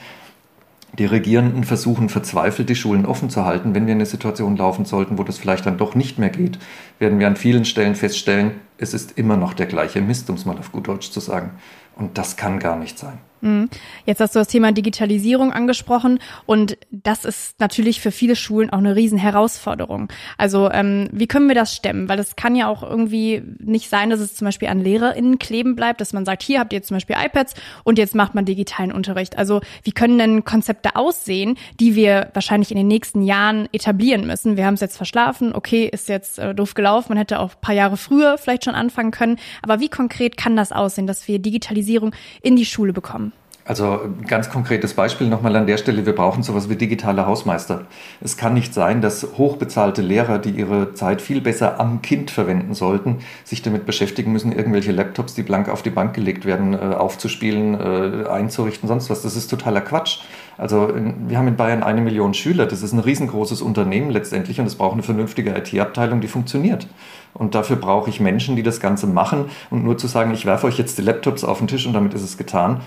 Die 0.98 1.06
Regierenden 1.06 1.64
versuchen 1.64 2.10
verzweifelt, 2.10 2.68
die 2.68 2.76
Schulen 2.76 3.06
offen 3.06 3.30
zu 3.30 3.46
halten. 3.46 3.74
Wenn 3.74 3.86
wir 3.86 3.94
in 3.94 3.98
eine 3.98 4.06
Situation 4.06 4.56
laufen 4.56 4.84
sollten, 4.84 5.16
wo 5.16 5.24
das 5.24 5.38
vielleicht 5.38 5.64
dann 5.64 5.78
doch 5.78 5.94
nicht 5.94 6.18
mehr 6.18 6.28
geht, 6.28 6.58
werden 6.98 7.18
wir 7.18 7.26
an 7.26 7.36
vielen 7.36 7.64
Stellen 7.64 7.94
feststellen, 7.94 8.52
es 8.78 8.94
ist 8.94 9.18
immer 9.18 9.36
noch 9.36 9.54
der 9.54 9.66
gleiche 9.66 10.00
Mist, 10.00 10.28
um 10.30 10.36
es 10.36 10.44
mal 10.44 10.58
auf 10.58 10.72
gut 10.72 10.88
Deutsch 10.88 11.10
zu 11.10 11.20
sagen. 11.20 11.52
Und 11.96 12.18
das 12.18 12.36
kann 12.36 12.58
gar 12.58 12.76
nicht 12.76 12.98
sein. 12.98 13.18
Mhm. 13.44 13.68
Jetzt 14.06 14.20
hast 14.20 14.34
du 14.34 14.38
das 14.38 14.48
Thema 14.48 14.72
Digitalisierung 14.72 15.52
angesprochen 15.52 16.18
und 16.46 16.78
das 16.90 17.26
ist 17.26 17.60
natürlich 17.60 18.00
für 18.00 18.10
viele 18.10 18.36
Schulen 18.36 18.70
auch 18.70 18.78
eine 18.78 18.96
riesen 18.96 19.18
Herausforderung. 19.18 20.08
Also 20.38 20.70
ähm, 20.70 21.08
wie 21.12 21.26
können 21.26 21.46
wir 21.46 21.54
das 21.54 21.76
stemmen? 21.76 22.08
Weil 22.08 22.18
es 22.18 22.36
kann 22.36 22.56
ja 22.56 22.68
auch 22.68 22.82
irgendwie 22.82 23.42
nicht 23.58 23.90
sein, 23.90 24.08
dass 24.08 24.20
es 24.20 24.34
zum 24.34 24.46
Beispiel 24.46 24.68
an 24.68 24.80
LehrerInnen 24.80 25.38
kleben 25.38 25.76
bleibt, 25.76 26.00
dass 26.00 26.14
man 26.14 26.24
sagt, 26.24 26.42
hier 26.42 26.58
habt 26.58 26.72
ihr 26.72 26.82
zum 26.82 26.96
Beispiel 26.96 27.16
iPads 27.22 27.54
und 27.84 27.98
jetzt 27.98 28.14
macht 28.14 28.34
man 28.34 28.46
digitalen 28.46 28.92
Unterricht. 28.92 29.36
Also 29.36 29.60
wie 29.82 29.92
können 29.92 30.18
denn 30.18 30.44
Konzepte 30.44 30.96
aussehen, 30.96 31.58
die 31.78 31.94
wir 31.94 32.30
wahrscheinlich 32.32 32.70
in 32.70 32.78
den 32.78 32.88
nächsten 32.88 33.22
Jahren 33.22 33.68
etablieren 33.72 34.26
müssen? 34.26 34.56
Wir 34.56 34.64
haben 34.64 34.74
es 34.74 34.80
jetzt 34.80 34.96
verschlafen, 34.96 35.54
okay, 35.54 35.86
ist 35.92 36.08
jetzt 36.08 36.38
äh, 36.38 36.54
doof 36.54 36.72
gelaufen, 36.72 37.08
man 37.10 37.18
hätte 37.18 37.40
auch 37.40 37.52
ein 37.52 37.60
paar 37.60 37.74
Jahre 37.74 37.98
früher 37.98 38.38
vielleicht 38.38 38.63
schon 38.64 38.74
anfangen 38.74 39.10
können. 39.10 39.38
Aber 39.62 39.80
wie 39.80 39.88
konkret 39.88 40.36
kann 40.36 40.56
das 40.56 40.72
aussehen, 40.72 41.06
dass 41.06 41.28
wir 41.28 41.38
Digitalisierung 41.38 42.14
in 42.42 42.56
die 42.56 42.66
Schule 42.66 42.92
bekommen? 42.92 43.32
Also 43.66 44.00
ganz 44.26 44.50
konkretes 44.50 44.92
Beispiel 44.92 45.26
nochmal 45.26 45.56
an 45.56 45.66
der 45.66 45.78
Stelle, 45.78 46.04
wir 46.04 46.14
brauchen 46.14 46.42
sowas 46.42 46.68
wie 46.68 46.76
digitale 46.76 47.26
Hausmeister. 47.26 47.86
Es 48.20 48.36
kann 48.36 48.52
nicht 48.52 48.74
sein, 48.74 49.00
dass 49.00 49.26
hochbezahlte 49.38 50.02
Lehrer, 50.02 50.38
die 50.38 50.50
ihre 50.50 50.92
Zeit 50.92 51.22
viel 51.22 51.40
besser 51.40 51.80
am 51.80 52.02
Kind 52.02 52.30
verwenden 52.30 52.74
sollten, 52.74 53.20
sich 53.42 53.62
damit 53.62 53.86
beschäftigen 53.86 54.32
müssen, 54.32 54.52
irgendwelche 54.52 54.92
Laptops, 54.92 55.32
die 55.32 55.42
blank 55.42 55.70
auf 55.70 55.82
die 55.82 55.88
Bank 55.90 56.12
gelegt 56.12 56.44
werden, 56.44 56.74
äh, 56.74 56.94
aufzuspielen, 56.94 57.74
äh, 57.74 58.28
einzurichten, 58.28 58.86
sonst 58.86 59.08
was. 59.08 59.22
Das 59.22 59.34
ist 59.34 59.48
totaler 59.48 59.80
Quatsch. 59.80 60.18
Also 60.56 60.92
wir 60.94 61.36
haben 61.36 61.48
in 61.48 61.56
Bayern 61.56 61.82
eine 61.82 62.00
Million 62.00 62.34
Schüler, 62.34 62.66
das 62.66 62.82
ist 62.82 62.92
ein 62.92 63.00
riesengroßes 63.00 63.60
Unternehmen 63.60 64.10
letztendlich 64.10 64.60
und 64.60 64.66
es 64.66 64.76
braucht 64.76 64.94
eine 64.94 65.02
vernünftige 65.02 65.50
IT-Abteilung, 65.50 66.20
die 66.20 66.28
funktioniert. 66.28 66.86
Und 67.32 67.54
dafür 67.54 67.76
brauche 67.76 68.08
ich 68.10 68.20
Menschen, 68.20 68.54
die 68.54 68.62
das 68.62 68.80
Ganze 68.80 69.06
machen 69.06 69.46
und 69.70 69.84
nur 69.84 69.98
zu 69.98 70.06
sagen, 70.06 70.32
ich 70.32 70.46
werfe 70.46 70.66
euch 70.66 70.78
jetzt 70.78 70.98
die 70.98 71.02
Laptops 71.02 71.44
auf 71.44 71.58
den 71.58 71.66
Tisch 71.66 71.86
und 71.86 71.92
damit 71.92 72.14
ist 72.14 72.22
es 72.22 72.36
getan, 72.36 72.80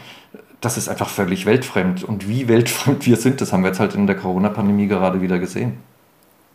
das 0.61 0.77
ist 0.77 0.89
einfach 0.89 1.09
völlig 1.09 1.45
weltfremd. 1.45 2.03
Und 2.03 2.27
wie 2.27 2.47
weltfremd 2.47 3.05
wir 3.05 3.17
sind, 3.17 3.41
das 3.41 3.53
haben 3.53 3.63
wir 3.63 3.69
jetzt 3.69 3.79
halt 3.79 3.95
in 3.95 4.07
der 4.07 4.15
Corona-Pandemie 4.15 4.87
gerade 4.87 5.21
wieder 5.21 5.39
gesehen. 5.39 5.77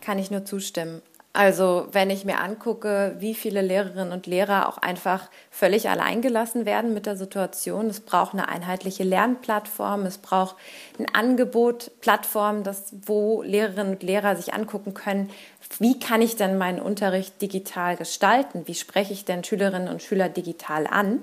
Kann 0.01 0.19
ich 0.19 0.31
nur 0.31 0.45
zustimmen. 0.45 1.01
Also 1.35 1.89
wenn 1.93 2.11
ich 2.11 2.27
mir 2.27 2.41
angucke, 2.41 3.17
wie 3.19 3.35
viele 3.35 3.63
Lehrerinnen 3.63 4.13
und 4.13 4.27
Lehrer 4.27 4.69
auch 4.69 4.77
einfach 4.77 5.31
völlig 5.51 5.89
alleingelassen 5.89 6.67
werden 6.67 6.93
mit 6.93 7.07
der 7.07 7.17
Situation. 7.17 7.87
Es 7.87 8.01
braucht 8.01 8.35
eine 8.35 8.49
einheitliche 8.49 9.03
Lernplattform, 9.03 10.05
es 10.05 10.19
braucht 10.19 10.57
ein 10.99 11.07
Angebot, 11.15 11.91
Plattform, 12.03 12.65
das, 12.65 12.93
wo 13.07 13.43
Lehrerinnen 13.43 13.95
und 13.95 14.03
Lehrer 14.03 14.37
sich 14.37 14.53
angucken 14.53 14.93
können, 14.93 15.31
wie 15.79 15.99
kann 15.99 16.21
ich 16.21 16.37
denn 16.37 16.59
meinen 16.59 16.81
Unterricht 16.81 17.41
digital 17.41 17.97
gestalten? 17.97 18.67
Wie 18.67 18.75
spreche 18.75 19.15
ich 19.15 19.25
denn 19.25 19.43
Schülerinnen 19.43 19.89
und 19.89 20.03
Schüler 20.03 20.29
digital 20.29 20.87
an? 20.87 21.23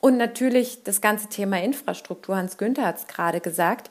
Und 0.00 0.16
natürlich 0.16 0.84
das 0.84 1.00
ganze 1.00 1.28
Thema 1.28 1.60
Infrastruktur. 1.60 2.36
Hans 2.36 2.56
Günther 2.56 2.86
hat 2.86 2.98
es 2.98 3.06
gerade 3.06 3.40
gesagt, 3.40 3.90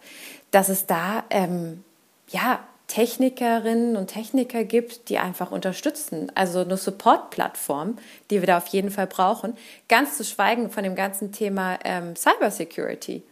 dass 0.51 0.69
es 0.69 0.85
da 0.85 1.23
ähm, 1.29 1.83
ja, 2.29 2.59
Technikerinnen 2.93 3.97
und 3.97 4.05
Techniker 4.05 4.63
gibt, 4.63 5.09
die 5.09 5.17
einfach 5.17 5.49
unterstützen. 5.49 6.31
Also 6.35 6.59
eine 6.59 6.77
Support-Plattform, 6.77 7.97
die 8.29 8.39
wir 8.39 8.45
da 8.45 8.57
auf 8.57 8.67
jeden 8.67 8.91
Fall 8.91 9.07
brauchen. 9.07 9.57
Ganz 9.89 10.15
zu 10.15 10.23
schweigen 10.23 10.69
von 10.69 10.83
dem 10.83 10.93
ganzen 10.93 11.31
Thema 11.31 11.79
ähm, 11.83 12.15
Cybersecurity. 12.15 13.23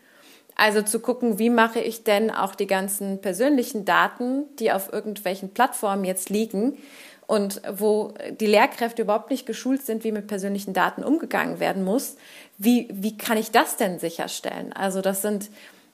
Also 0.56 0.82
zu 0.82 1.00
gucken, 1.00 1.38
wie 1.38 1.52
mache 1.52 1.80
ich 1.80 2.04
denn 2.04 2.32
auch 2.32 2.56
die 2.56 2.66
ganzen 2.66 3.22
persönlichen 3.22 3.86
Daten, 3.86 4.46
die 4.58 4.72
auf 4.72 4.92
irgendwelchen 4.92 5.54
Plattformen 5.54 6.06
jetzt 6.06 6.32
liegen, 6.32 6.80
und 7.28 7.62
wo 7.72 8.14
die 8.42 8.48
Lehrkräfte 8.48 9.04
überhaupt 9.04 9.30
nicht 9.30 9.46
geschult 9.46 9.86
sind, 9.86 10.04
wie 10.04 10.12
mit 10.12 10.28
persönlichen 10.28 10.74
Daten 10.74 11.02
umgegangen 11.02 11.62
werden 11.62 11.86
muss, 11.86 12.18
wie, 12.58 12.90
wie 12.92 13.16
kann 13.16 13.38
ich 13.38 13.52
das 13.52 13.78
denn 13.78 14.00
sicherstellen? 14.00 14.74
Also 14.74 15.00
das 15.00 15.22
sind 15.22 15.50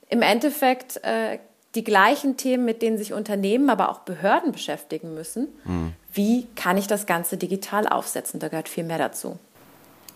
im 0.09 0.23
Endeffekt 0.23 0.99
äh, 1.03 1.37
die 1.77 1.83
gleichen 1.83 2.37
Themen, 2.37 2.65
mit 2.65 2.81
denen 2.81 2.97
sich 2.97 3.13
Unternehmen, 3.13 3.69
aber 3.69 3.89
auch 3.89 3.99
Behörden 3.99 4.51
beschäftigen 4.51 5.13
müssen. 5.13 5.47
Mhm. 5.63 5.93
Wie 6.11 6.47
kann 6.55 6.75
ich 6.75 6.87
das 6.87 7.05
Ganze 7.05 7.37
digital 7.37 7.87
aufsetzen? 7.87 8.39
Da 8.39 8.47
gehört 8.47 8.67
viel 8.67 8.83
mehr 8.83 8.97
dazu. 8.97 9.37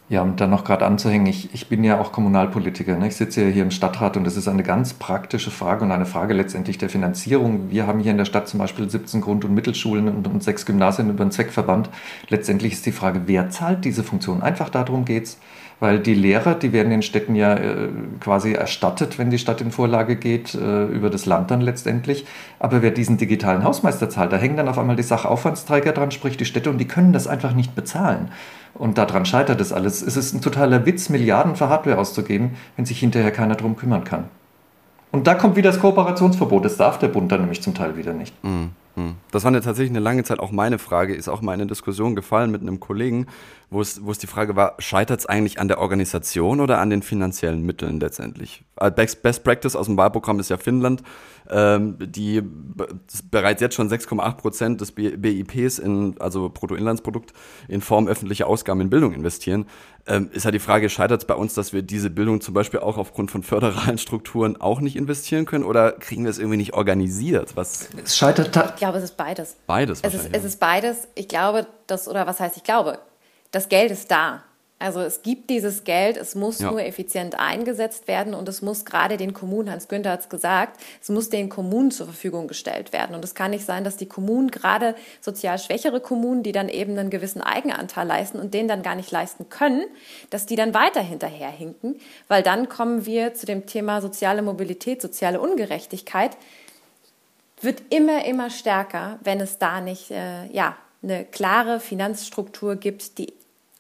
Ja, 0.09 0.23
und 0.23 0.41
dann 0.41 0.49
noch 0.49 0.65
gerade 0.65 0.85
anzuhängen, 0.85 1.27
ich, 1.27 1.53
ich 1.53 1.69
bin 1.69 1.85
ja 1.85 2.01
auch 2.01 2.11
Kommunalpolitiker. 2.11 2.97
Ne? 2.97 3.07
Ich 3.07 3.15
sitze 3.15 3.43
ja 3.43 3.47
hier 3.47 3.63
im 3.63 3.71
Stadtrat 3.71 4.17
und 4.17 4.25
das 4.25 4.35
ist 4.35 4.49
eine 4.49 4.63
ganz 4.63 4.93
praktische 4.93 5.51
Frage 5.51 5.85
und 5.85 5.91
eine 5.91 6.05
Frage 6.05 6.33
letztendlich 6.33 6.77
der 6.77 6.89
Finanzierung. 6.89 7.69
Wir 7.69 7.87
haben 7.87 8.01
hier 8.01 8.11
in 8.11 8.17
der 8.17 8.25
Stadt 8.25 8.49
zum 8.49 8.57
Beispiel 8.57 8.89
17 8.89 9.21
Grund- 9.21 9.45
und 9.45 9.53
Mittelschulen 9.53 10.09
und, 10.09 10.27
und 10.27 10.43
sechs 10.43 10.65
Gymnasien 10.65 11.09
über 11.09 11.21
einen 11.21 11.31
Zweckverband. 11.31 11.89
Letztendlich 12.27 12.73
ist 12.73 12.85
die 12.85 12.91
Frage, 12.91 13.21
wer 13.27 13.51
zahlt 13.51 13.85
diese 13.85 14.03
Funktion? 14.03 14.41
Einfach 14.41 14.69
darum 14.69 15.05
geht's 15.05 15.37
weil 15.81 15.99
die 15.99 16.13
Lehrer, 16.13 16.53
die 16.53 16.73
werden 16.73 16.91
in 16.91 17.01
Städten 17.01 17.35
ja 17.35 17.55
äh, 17.55 17.89
quasi 18.19 18.53
erstattet, 18.53 19.17
wenn 19.17 19.31
die 19.31 19.39
Stadt 19.39 19.61
in 19.61 19.71
Vorlage 19.71 20.15
geht, 20.15 20.53
äh, 20.53 20.85
über 20.85 21.09
das 21.09 21.25
Land 21.25 21.49
dann 21.49 21.59
letztendlich. 21.59 22.25
Aber 22.59 22.83
wer 22.83 22.91
diesen 22.91 23.17
digitalen 23.17 23.63
Hausmeister 23.63 24.07
zahlt, 24.07 24.31
da 24.31 24.37
hängen 24.37 24.57
dann 24.57 24.67
auf 24.67 24.77
einmal 24.77 24.95
die 24.95 25.01
Sachaufwandsträger 25.01 25.91
dran, 25.91 26.11
sprich 26.11 26.37
die 26.37 26.45
Städte, 26.45 26.69
und 26.69 26.77
die 26.77 26.87
können 26.87 27.13
das 27.13 27.25
einfach 27.25 27.55
nicht 27.55 27.73
bezahlen. 27.73 28.29
Und 28.75 28.99
daran 28.99 29.25
scheitert 29.25 29.59
es 29.59 29.73
alles. 29.73 30.03
Es 30.03 30.15
ist 30.15 30.33
ein 30.33 30.41
totaler 30.41 30.85
Witz, 30.85 31.09
Milliarden 31.09 31.55
für 31.55 31.67
Hardware 31.67 31.97
auszugeben, 31.97 32.51
wenn 32.75 32.85
sich 32.85 32.99
hinterher 32.99 33.31
keiner 33.31 33.55
drum 33.55 33.75
kümmern 33.75 34.03
kann. 34.03 34.25
Und 35.11 35.25
da 35.25 35.33
kommt 35.33 35.55
wieder 35.55 35.71
das 35.71 35.81
Kooperationsverbot. 35.81 36.63
Das 36.63 36.77
darf 36.77 36.99
der 36.99 37.07
Bund 37.07 37.31
dann 37.31 37.41
nämlich 37.41 37.63
zum 37.63 37.73
Teil 37.73 37.97
wieder 37.97 38.13
nicht. 38.13 38.35
Mhm. 38.43 38.69
Das 39.31 39.43
war 39.43 39.53
tatsächlich 39.53 39.89
eine 39.89 39.99
lange 39.99 40.23
Zeit 40.23 40.39
auch 40.39 40.51
meine 40.51 40.79
Frage, 40.79 41.15
ist 41.15 41.29
auch 41.29 41.41
mal 41.41 41.53
in 41.53 41.61
eine 41.61 41.69
Diskussion 41.69 42.15
gefallen 42.15 42.51
mit 42.51 42.61
einem 42.61 42.79
Kollegen, 42.79 43.27
wo 43.69 43.81
es, 43.81 44.03
wo 44.03 44.11
es 44.11 44.17
die 44.17 44.27
Frage 44.27 44.55
war, 44.55 44.75
scheitert 44.79 45.19
es 45.19 45.25
eigentlich 45.25 45.59
an 45.59 45.67
der 45.67 45.79
Organisation 45.79 46.59
oder 46.59 46.79
an 46.79 46.89
den 46.89 47.01
finanziellen 47.01 47.65
Mitteln 47.65 47.99
letztendlich? 47.99 48.63
Äh, 48.81 48.91
Best, 48.91 49.21
Best 49.21 49.43
Practice 49.43 49.75
aus 49.75 49.85
dem 49.85 49.97
Wahlprogramm 49.97 50.39
ist 50.39 50.49
ja 50.49 50.57
Finnland, 50.57 51.03
ähm, 51.49 51.97
die 51.99 52.41
bereits 53.29 53.61
jetzt 53.61 53.75
schon 53.75 53.89
6,8 53.89 54.33
Prozent 54.37 54.81
des 54.81 54.91
BIPs, 54.91 55.79
in, 55.79 56.15
also 56.19 56.49
Bruttoinlandsprodukt, 56.49 57.33
in 57.67 57.81
Form 57.81 58.07
öffentlicher 58.07 58.47
Ausgaben 58.47 58.81
in 58.81 58.89
Bildung 58.89 59.13
investieren. 59.13 59.65
Ähm, 60.07 60.29
ist 60.33 60.45
ja 60.45 60.51
die 60.51 60.59
Frage, 60.59 60.89
scheitert 60.89 61.21
es 61.21 61.27
bei 61.27 61.35
uns, 61.35 61.53
dass 61.53 61.73
wir 61.73 61.83
diese 61.83 62.09
Bildung 62.09 62.41
zum 62.41 62.53
Beispiel 62.53 62.79
auch 62.79 62.97
aufgrund 62.97 63.29
von 63.29 63.43
föderalen 63.43 63.97
Strukturen 63.97 64.59
auch 64.59 64.81
nicht 64.81 64.95
investieren 64.95 65.45
können 65.45 65.63
oder 65.63 65.91
kriegen 65.91 66.23
wir 66.23 66.31
es 66.31 66.39
irgendwie 66.39 66.57
nicht 66.57 66.73
organisiert? 66.73 67.55
Was 67.55 67.89
es 68.03 68.17
scheitert. 68.17 68.55
Ich 68.55 68.75
glaube, 68.77 68.97
es 68.97 69.03
ist 69.03 69.17
beides. 69.17 69.57
Beides. 69.67 69.99
Es 70.01 70.13
ist, 70.13 70.29
es 70.31 70.43
ist 70.43 70.59
beides. 70.59 71.07
Ich 71.15 71.27
glaube, 71.27 71.67
dass, 71.87 72.07
oder 72.07 72.25
was 72.25 72.39
heißt 72.39 72.57
ich 72.57 72.63
glaube? 72.63 72.99
das 73.51 73.69
Geld 73.69 73.91
ist 73.91 74.09
da. 74.09 74.43
Also 74.81 74.99
es 75.01 75.21
gibt 75.21 75.51
dieses 75.51 75.83
Geld, 75.83 76.17
es 76.17 76.33
muss 76.33 76.59
ja. 76.59 76.71
nur 76.71 76.83
effizient 76.83 77.39
eingesetzt 77.39 78.07
werden 78.07 78.33
und 78.33 78.49
es 78.49 78.63
muss 78.63 78.83
gerade 78.83 79.15
den 79.15 79.33
Kommunen, 79.33 79.69
Hans 79.69 79.87
Günther 79.87 80.11
hat 80.11 80.21
es 80.21 80.29
gesagt, 80.29 80.81
es 80.99 81.09
muss 81.09 81.29
den 81.29 81.49
Kommunen 81.49 81.91
zur 81.91 82.07
Verfügung 82.07 82.47
gestellt 82.47 82.91
werden. 82.91 83.15
Und 83.15 83.23
es 83.23 83.35
kann 83.35 83.51
nicht 83.51 83.63
sein, 83.63 83.83
dass 83.83 83.97
die 83.97 84.07
Kommunen, 84.07 84.49
gerade 84.49 84.95
sozial 85.21 85.59
schwächere 85.59 85.99
Kommunen, 85.99 86.41
die 86.41 86.51
dann 86.51 86.67
eben 86.67 86.97
einen 86.97 87.11
gewissen 87.11 87.41
Eigenanteil 87.41 88.07
leisten 88.07 88.39
und 88.39 88.55
den 88.55 88.67
dann 88.67 88.81
gar 88.81 88.95
nicht 88.95 89.11
leisten 89.11 89.49
können, 89.49 89.83
dass 90.31 90.47
die 90.47 90.55
dann 90.55 90.73
weiter 90.73 91.01
hinterherhinken, 91.01 91.99
weil 92.27 92.41
dann 92.41 92.67
kommen 92.67 93.05
wir 93.05 93.35
zu 93.35 93.45
dem 93.45 93.67
Thema 93.67 94.01
soziale 94.01 94.41
Mobilität, 94.41 95.01
soziale 95.01 95.39
Ungerechtigkeit, 95.39 96.37
wird 97.61 97.83
immer, 97.91 98.25
immer 98.25 98.49
stärker, 98.49 99.19
wenn 99.23 99.39
es 99.39 99.59
da 99.59 99.79
nicht, 99.79 100.09
äh, 100.09 100.47
ja, 100.51 100.75
eine 101.03 101.25
klare 101.25 101.79
Finanzstruktur 101.79 102.75
gibt, 102.75 103.17
die 103.17 103.33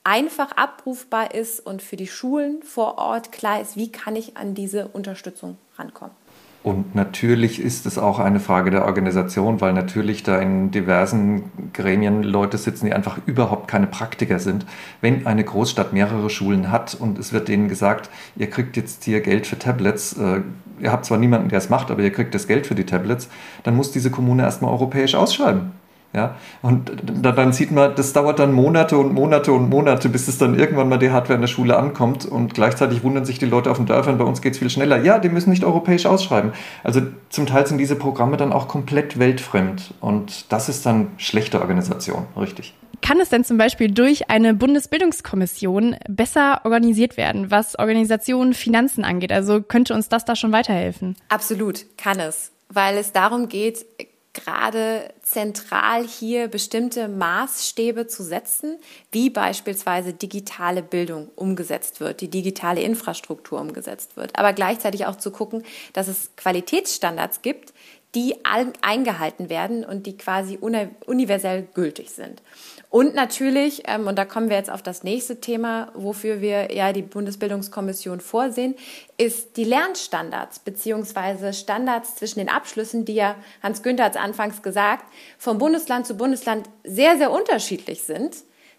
einfach 0.03 0.51
abrufbar 0.53 1.33
ist 1.33 1.59
und 1.59 1.81
für 1.81 1.95
die 1.95 2.07
Schulen 2.07 2.63
vor 2.63 2.97
Ort 2.97 3.31
klar 3.31 3.61
ist, 3.61 3.75
wie 3.75 3.91
kann 3.91 4.15
ich 4.15 4.37
an 4.37 4.53
diese 4.55 4.87
Unterstützung 4.87 5.57
rankommen. 5.77 6.15
Und 6.63 6.93
natürlich 6.93 7.59
ist 7.59 7.87
es 7.87 7.97
auch 7.97 8.19
eine 8.19 8.39
Frage 8.39 8.69
der 8.69 8.85
Organisation, 8.85 9.61
weil 9.61 9.73
natürlich 9.73 10.21
da 10.21 10.37
in 10.39 10.69
diversen 10.69 11.71
Gremien 11.73 12.21
Leute 12.21 12.59
sitzen, 12.59 12.85
die 12.85 12.93
einfach 12.93 13.17
überhaupt 13.25 13.67
keine 13.67 13.87
Praktiker 13.87 14.37
sind. 14.37 14.67
Wenn 15.01 15.25
eine 15.25 15.43
Großstadt 15.43 15.91
mehrere 15.91 16.29
Schulen 16.29 16.71
hat 16.71 16.93
und 16.93 17.17
es 17.17 17.33
wird 17.33 17.47
denen 17.47 17.67
gesagt, 17.67 18.11
ihr 18.35 18.47
kriegt 18.47 18.77
jetzt 18.77 19.03
hier 19.05 19.21
Geld 19.21 19.47
für 19.47 19.57
Tablets, 19.57 20.13
äh, 20.13 20.41
ihr 20.79 20.91
habt 20.91 21.05
zwar 21.05 21.17
niemanden, 21.17 21.49
der 21.49 21.57
es 21.57 21.71
macht, 21.71 21.89
aber 21.89 22.03
ihr 22.03 22.11
kriegt 22.11 22.35
das 22.35 22.47
Geld 22.47 22.67
für 22.67 22.75
die 22.75 22.85
Tablets, 22.85 23.27
dann 23.63 23.75
muss 23.75 23.91
diese 23.91 24.11
Kommune 24.11 24.43
erstmal 24.43 24.71
europäisch 24.71 25.15
ausschreiben. 25.15 25.71
Ja, 26.13 26.35
und 26.61 26.91
dann 27.05 27.53
sieht 27.53 27.71
man, 27.71 27.95
das 27.95 28.11
dauert 28.11 28.39
dann 28.39 28.51
Monate 28.51 28.97
und 28.97 29.13
Monate 29.13 29.53
und 29.53 29.69
Monate, 29.69 30.09
bis 30.09 30.27
es 30.27 30.37
dann 30.37 30.59
irgendwann 30.59 30.89
mal 30.89 30.97
die 30.97 31.11
Hardware 31.11 31.35
in 31.35 31.41
der 31.41 31.47
Schule 31.47 31.77
ankommt 31.77 32.25
und 32.25 32.53
gleichzeitig 32.53 33.01
wundern 33.03 33.23
sich 33.23 33.39
die 33.39 33.45
Leute 33.45 33.71
auf 33.71 33.77
den 33.77 33.85
Dörfern, 33.85 34.17
bei 34.17 34.25
uns 34.25 34.41
geht 34.41 34.53
es 34.53 34.59
viel 34.59 34.69
schneller. 34.69 35.01
Ja, 35.01 35.19
die 35.19 35.29
müssen 35.29 35.51
nicht 35.51 35.63
europäisch 35.63 36.05
ausschreiben. 36.05 36.51
Also 36.83 37.01
zum 37.29 37.45
Teil 37.45 37.65
sind 37.65 37.77
diese 37.77 37.95
Programme 37.95 38.35
dann 38.35 38.51
auch 38.51 38.67
komplett 38.67 39.19
weltfremd 39.19 39.93
und 40.01 40.51
das 40.51 40.67
ist 40.67 40.85
dann 40.85 41.07
schlechte 41.15 41.61
Organisation, 41.61 42.25
richtig. 42.35 42.73
Kann 43.01 43.19
es 43.19 43.29
denn 43.29 43.45
zum 43.45 43.57
Beispiel 43.57 43.89
durch 43.89 44.29
eine 44.29 44.53
Bundesbildungskommission 44.53 45.95
besser 46.09 46.61
organisiert 46.65 47.15
werden, 47.15 47.49
was 47.49 47.79
Organisation, 47.79 48.53
Finanzen 48.53 49.05
angeht? 49.05 49.31
Also 49.31 49.61
könnte 49.61 49.93
uns 49.93 50.09
das 50.09 50.25
da 50.25 50.35
schon 50.35 50.51
weiterhelfen? 50.51 51.15
Absolut, 51.29 51.85
kann 51.97 52.19
es, 52.19 52.51
weil 52.69 52.97
es 52.97 53.11
darum 53.11 53.47
geht, 53.47 53.85
gerade 54.33 55.13
zentral 55.23 56.07
hier 56.07 56.47
bestimmte 56.47 57.07
Maßstäbe 57.07 58.07
zu 58.07 58.23
setzen, 58.23 58.77
wie 59.11 59.29
beispielsweise 59.29 60.13
digitale 60.13 60.81
Bildung 60.81 61.29
umgesetzt 61.35 61.99
wird, 61.99 62.21
die 62.21 62.29
digitale 62.29 62.81
Infrastruktur 62.81 63.59
umgesetzt 63.59 64.15
wird, 64.15 64.37
aber 64.37 64.53
gleichzeitig 64.53 65.05
auch 65.05 65.17
zu 65.17 65.31
gucken, 65.31 65.63
dass 65.93 66.07
es 66.07 66.31
Qualitätsstandards 66.37 67.41
gibt, 67.41 67.73
die 68.13 68.35
eingehalten 68.43 69.49
werden 69.49 69.85
und 69.85 70.05
die 70.05 70.17
quasi 70.17 70.57
universell 70.57 71.67
gültig 71.73 72.11
sind. 72.11 72.41
Und 72.89 73.15
natürlich, 73.15 73.83
ähm, 73.85 74.07
und 74.07 74.17
da 74.17 74.25
kommen 74.25 74.49
wir 74.49 74.57
jetzt 74.57 74.69
auf 74.69 74.83
das 74.83 75.03
nächste 75.03 75.39
Thema, 75.39 75.93
wofür 75.93 76.41
wir 76.41 76.73
ja 76.73 76.91
die 76.91 77.03
Bundesbildungskommission 77.03 78.19
vorsehen, 78.19 78.75
ist 79.17 79.55
die 79.55 79.63
Lernstandards 79.63 80.59
beziehungsweise 80.59 81.53
Standards 81.53 82.15
zwischen 82.15 82.39
den 82.39 82.49
Abschlüssen, 82.49 83.05
die 83.05 83.13
ja, 83.13 83.35
Hans 83.63 83.81
Günther 83.81 84.05
hat 84.05 84.15
es 84.15 84.21
anfangs 84.21 84.61
gesagt, 84.61 85.05
vom 85.37 85.57
Bundesland 85.57 86.05
zu 86.05 86.15
Bundesland 86.15 86.67
sehr, 86.83 87.17
sehr 87.17 87.31
unterschiedlich 87.31 88.03
sind 88.03 88.35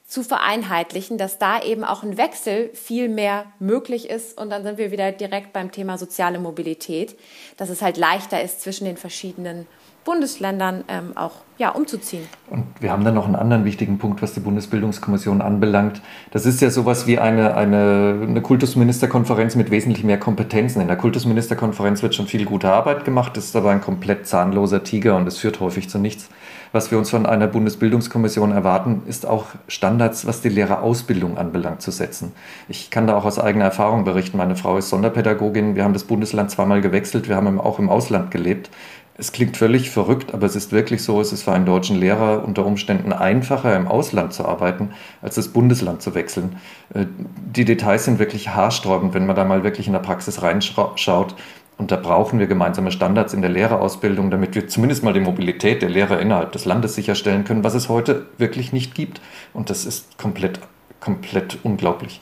zu 0.07 0.23
vereinheitlichen, 0.23 1.17
dass 1.17 1.39
da 1.39 1.63
eben 1.63 1.85
auch 1.85 2.03
ein 2.03 2.17
Wechsel 2.17 2.71
viel 2.75 3.09
mehr 3.09 3.47
möglich 3.59 4.11
ist. 4.11 4.39
Und 4.39 4.51
dann 4.51 4.63
sind 4.63 4.79
wir 4.79 4.91
wieder 4.91 5.11
direkt 5.13 5.53
beim 5.53 5.73
Thema 5.73 5.97
soziale 5.97 6.39
Mobilität, 6.39 7.17
dass 7.57 7.71
es 7.71 7.83
halt 7.83 7.97
leichter 7.97 8.43
ist, 8.43 8.61
zwischen 8.61 8.85
den 8.85 8.97
verschiedenen 8.97 9.67
Bundesländern 10.05 10.83
ähm, 10.89 11.17
auch 11.17 11.33
ja, 11.59 11.71
umzuziehen. 11.71 12.27
Und 12.51 12.65
wir 12.81 12.91
haben 12.91 13.05
dann 13.05 13.15
noch 13.15 13.27
einen 13.27 13.37
anderen 13.37 13.65
wichtigen 13.65 13.99
Punkt, 13.99 14.21
was 14.21 14.35
die 14.35 14.41
Bundesbildungskommission 14.41 15.41
anbelangt. 15.41 16.03
Das 16.33 16.45
ist 16.45 16.61
ja 16.61 16.71
sowas 16.71 17.07
wie 17.07 17.19
eine, 17.19 17.57
eine, 17.57 18.19
eine 18.23 18.43
Kultusministerkonferenz 18.43 19.55
mit 19.55 19.71
wesentlich 19.71 20.03
mehr 20.03 20.19
Kompetenzen. 20.19 20.81
In 20.81 20.89
der 20.89 20.97
Kultusministerkonferenz 20.97 22.03
wird 22.03 22.17
schon 22.17 22.27
viel 22.27 22.45
gute 22.45 22.69
Arbeit 22.71 23.05
gemacht, 23.05 23.37
das 23.37 23.45
ist 23.45 23.57
aber 23.57 23.71
ein 23.71 23.81
komplett 23.81 24.27
zahnloser 24.27 24.83
Tiger 24.83 25.17
und 25.17 25.27
es 25.29 25.39
führt 25.39 25.61
häufig 25.61 25.89
zu 25.89 25.99
nichts. 25.99 26.29
Was 26.73 26.91
wir 26.91 26.97
uns 26.97 27.11
von 27.11 27.27
einer 27.27 27.49
Bundesbildungskommission 27.49 28.51
erwarten, 28.51 29.03
ist 29.07 29.27
auch 29.27 29.49
Standards, 29.69 30.27
was 30.27 30.41
die 30.41 30.49
Lehrerausbildung 30.49 31.37
anbelangt, 31.37 31.83
zu 31.83 31.91
setzen. 31.91 32.33
Ich 32.67 32.91
kann 32.91 33.07
da 33.07 33.15
auch 33.15 33.27
aus 33.27 33.39
eigener 33.39 33.67
Erfahrung 33.67 34.05
berichten. 34.05 34.39
Meine 34.39 34.57
Frau 34.57 34.79
ist 34.79 34.89
Sonderpädagogin. 34.89 35.77
Wir 35.77 35.85
haben 35.85 35.93
das 35.93 36.05
Bundesland 36.05 36.51
zweimal 36.51 36.81
gewechselt. 36.81 37.29
Wir 37.29 37.37
haben 37.37 37.61
auch 37.61 37.79
im 37.79 37.91
Ausland 37.91 38.31
gelebt. 38.31 38.71
Es 39.19 39.33
klingt 39.33 39.59
völlig 39.59 39.91
verrückt, 39.91 40.33
aber 40.33 40.47
es 40.47 40.57
ist 40.57 40.73
wirklich 40.73 41.03
so, 41.03 41.21
es 41.21 41.35
ist 41.35 41.43
für 41.43 41.53
einen 41.53 41.67
deutschen 41.67 41.97
Lehrer 41.97 42.43
unter 42.43 42.65
Umständen 42.65 43.13
einfacher, 43.13 43.77
im 43.77 43.87
Ausland 43.87 44.33
zu 44.33 44.47
arbeiten, 44.47 44.93
als 45.21 45.35
das 45.35 45.49
Bundesland 45.49 46.01
zu 46.01 46.15
wechseln. 46.15 46.57
Äh, 46.95 47.05
die 47.55 47.67
Details 47.67 48.07
sind 48.07 48.19
wirklich 48.19 48.49
haarsträubend, 48.49 49.13
wenn 49.13 49.27
man 49.27 49.37
da 49.37 49.45
mal 49.45 49.63
wirklich 49.63 49.87
in 49.87 49.93
der 49.93 50.01
Praxis 50.01 50.41
reinschaut. 50.41 51.35
Und 51.79 51.91
da 51.91 51.97
brauchen 51.97 52.39
wir 52.39 52.47
gemeinsame 52.47 52.93
Standards 52.93 53.35
in 53.35 53.43
der 53.43 53.51
Lehrerausbildung, 53.51 54.31
damit 54.31 54.55
wir 54.55 54.69
zumindest 54.69 55.03
mal 55.03 55.13
die 55.13 55.21
Mobilität 55.21 55.83
der 55.83 55.91
Lehrer 55.91 56.21
innerhalb 56.21 56.53
des 56.53 56.65
Landes 56.65 56.95
sicherstellen 56.95 57.45
können, 57.45 57.65
was 57.65 57.75
es 57.75 57.89
heute 57.89 58.27
wirklich 58.39 58.73
nicht 58.73 58.95
gibt. 58.95 59.21
Und 59.53 59.71
das 59.71 59.85
ist 59.85 60.19
komplett, 60.19 60.61
komplett 61.01 61.59
unglaublich. 61.63 62.21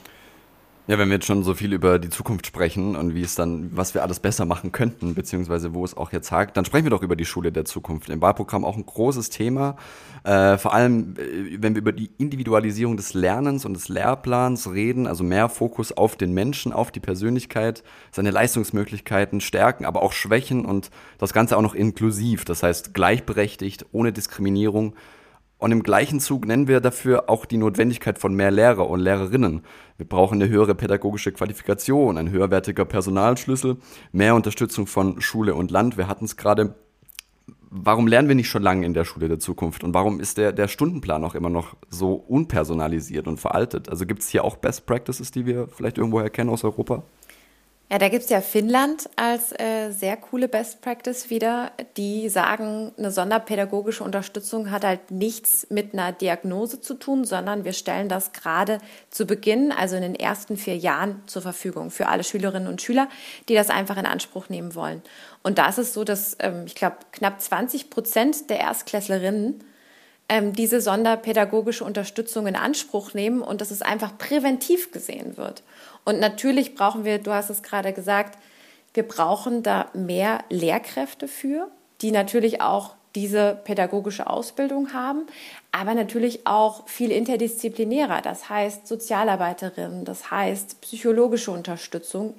Ja, 0.90 0.98
wenn 0.98 1.08
wir 1.08 1.18
jetzt 1.18 1.26
schon 1.26 1.44
so 1.44 1.54
viel 1.54 1.72
über 1.72 2.00
die 2.00 2.08
Zukunft 2.08 2.48
sprechen 2.48 2.96
und 2.96 3.14
wie 3.14 3.22
es 3.22 3.36
dann, 3.36 3.70
was 3.76 3.94
wir 3.94 4.02
alles 4.02 4.18
besser 4.18 4.44
machen 4.44 4.72
könnten, 4.72 5.14
beziehungsweise 5.14 5.72
wo 5.72 5.84
es 5.84 5.96
auch 5.96 6.10
jetzt 6.10 6.32
hakt, 6.32 6.56
dann 6.56 6.64
sprechen 6.64 6.86
wir 6.86 6.90
doch 6.90 7.04
über 7.04 7.14
die 7.14 7.24
Schule 7.24 7.52
der 7.52 7.64
Zukunft. 7.64 8.10
Im 8.10 8.20
Wahlprogramm 8.20 8.64
auch 8.64 8.76
ein 8.76 8.84
großes 8.84 9.30
Thema. 9.30 9.76
Äh, 10.24 10.58
vor 10.58 10.74
allem, 10.74 11.14
äh, 11.16 11.62
wenn 11.62 11.76
wir 11.76 11.82
über 11.82 11.92
die 11.92 12.10
Individualisierung 12.18 12.96
des 12.96 13.14
Lernens 13.14 13.64
und 13.64 13.74
des 13.74 13.88
Lehrplans 13.88 14.72
reden, 14.72 15.06
also 15.06 15.22
mehr 15.22 15.48
Fokus 15.48 15.92
auf 15.92 16.16
den 16.16 16.34
Menschen, 16.34 16.72
auf 16.72 16.90
die 16.90 16.98
Persönlichkeit, 16.98 17.84
seine 18.10 18.32
Leistungsmöglichkeiten, 18.32 19.40
Stärken, 19.40 19.84
aber 19.84 20.02
auch 20.02 20.12
Schwächen 20.12 20.64
und 20.64 20.90
das 21.18 21.32
Ganze 21.32 21.56
auch 21.56 21.62
noch 21.62 21.76
inklusiv, 21.76 22.44
das 22.44 22.64
heißt 22.64 22.94
gleichberechtigt, 22.94 23.86
ohne 23.92 24.12
Diskriminierung 24.12 24.94
und 25.60 25.72
im 25.72 25.82
gleichen 25.82 26.20
Zug 26.20 26.46
nennen 26.46 26.68
wir 26.68 26.80
dafür 26.80 27.28
auch 27.28 27.44
die 27.44 27.58
Notwendigkeit 27.58 28.18
von 28.18 28.34
mehr 28.34 28.50
Lehrer 28.50 28.88
und 28.88 29.00
Lehrerinnen. 29.00 29.60
Wir 29.98 30.08
brauchen 30.08 30.40
eine 30.40 30.50
höhere 30.50 30.74
pädagogische 30.74 31.32
Qualifikation, 31.32 32.16
ein 32.16 32.30
höherwertiger 32.30 32.86
Personalschlüssel, 32.86 33.76
mehr 34.10 34.34
Unterstützung 34.34 34.86
von 34.86 35.20
Schule 35.20 35.54
und 35.54 35.70
Land. 35.70 35.98
Wir 35.98 36.08
hatten 36.08 36.24
es 36.24 36.38
gerade. 36.38 36.74
Warum 37.72 38.06
lernen 38.06 38.26
wir 38.26 38.34
nicht 38.34 38.48
schon 38.48 38.62
lange 38.62 38.86
in 38.86 38.94
der 38.94 39.04
Schule 39.04 39.28
der 39.28 39.38
Zukunft? 39.38 39.84
Und 39.84 39.92
warum 39.92 40.18
ist 40.18 40.38
der, 40.38 40.52
der 40.52 40.66
Stundenplan 40.66 41.22
auch 41.24 41.34
immer 41.34 41.50
noch 41.50 41.76
so 41.90 42.14
unpersonalisiert 42.14 43.28
und 43.28 43.38
veraltet? 43.38 43.90
Also 43.90 44.06
gibt 44.06 44.22
es 44.22 44.28
hier 44.28 44.44
auch 44.44 44.56
Best 44.56 44.86
Practices, 44.86 45.30
die 45.30 45.44
wir 45.44 45.68
vielleicht 45.68 45.98
irgendwo 45.98 46.20
erkennen 46.20 46.50
aus 46.50 46.64
Europa? 46.64 47.04
Ja, 47.92 47.98
da 47.98 48.08
gibt's 48.08 48.30
ja 48.30 48.40
Finnland 48.40 49.10
als 49.16 49.50
äh, 49.58 49.90
sehr 49.90 50.16
coole 50.16 50.46
Best 50.46 50.80
Practice 50.80 51.28
wieder. 51.28 51.72
Die 51.96 52.28
sagen, 52.28 52.92
eine 52.96 53.10
sonderpädagogische 53.10 54.04
Unterstützung 54.04 54.70
hat 54.70 54.84
halt 54.84 55.10
nichts 55.10 55.66
mit 55.70 55.92
einer 55.92 56.12
Diagnose 56.12 56.80
zu 56.80 56.94
tun, 56.94 57.24
sondern 57.24 57.64
wir 57.64 57.72
stellen 57.72 58.08
das 58.08 58.32
gerade 58.32 58.78
zu 59.10 59.26
Beginn, 59.26 59.72
also 59.72 59.96
in 59.96 60.02
den 60.02 60.14
ersten 60.14 60.56
vier 60.56 60.76
Jahren 60.76 61.20
zur 61.26 61.42
Verfügung 61.42 61.90
für 61.90 62.06
alle 62.06 62.22
Schülerinnen 62.22 62.68
und 62.68 62.80
Schüler, 62.80 63.08
die 63.48 63.54
das 63.54 63.70
einfach 63.70 63.96
in 63.96 64.06
Anspruch 64.06 64.48
nehmen 64.48 64.76
wollen. 64.76 65.02
Und 65.42 65.58
da 65.58 65.68
ist 65.68 65.78
es 65.78 65.92
so, 65.92 66.04
dass 66.04 66.36
ähm, 66.38 66.66
ich 66.66 66.76
glaube, 66.76 66.98
knapp 67.10 67.40
20 67.40 67.90
Prozent 67.90 68.50
der 68.50 68.60
Erstklässlerinnen 68.60 69.64
ähm, 70.30 70.52
diese 70.52 70.80
sonderpädagogische 70.80 71.82
Unterstützung 71.82 72.46
in 72.46 72.54
Anspruch 72.54 73.14
nehmen 73.14 73.42
und 73.42 73.60
dass 73.60 73.72
es 73.72 73.82
einfach 73.82 74.16
präventiv 74.16 74.92
gesehen 74.92 75.36
wird. 75.36 75.64
Und 76.04 76.20
natürlich 76.20 76.74
brauchen 76.74 77.04
wir, 77.04 77.18
du 77.18 77.32
hast 77.32 77.50
es 77.50 77.62
gerade 77.62 77.92
gesagt, 77.92 78.38
wir 78.94 79.06
brauchen 79.06 79.62
da 79.62 79.86
mehr 79.94 80.40
Lehrkräfte 80.48 81.28
für, 81.28 81.68
die 82.02 82.10
natürlich 82.10 82.60
auch 82.60 82.94
diese 83.14 83.60
pädagogische 83.64 84.28
Ausbildung 84.28 84.92
haben, 84.92 85.26
aber 85.72 85.94
natürlich 85.94 86.46
auch 86.46 86.86
viel 86.88 87.10
interdisziplinärer, 87.10 88.20
das 88.22 88.48
heißt 88.48 88.86
Sozialarbeiterinnen, 88.86 90.04
das 90.04 90.30
heißt 90.30 90.80
psychologische 90.80 91.50
Unterstützung 91.50 92.34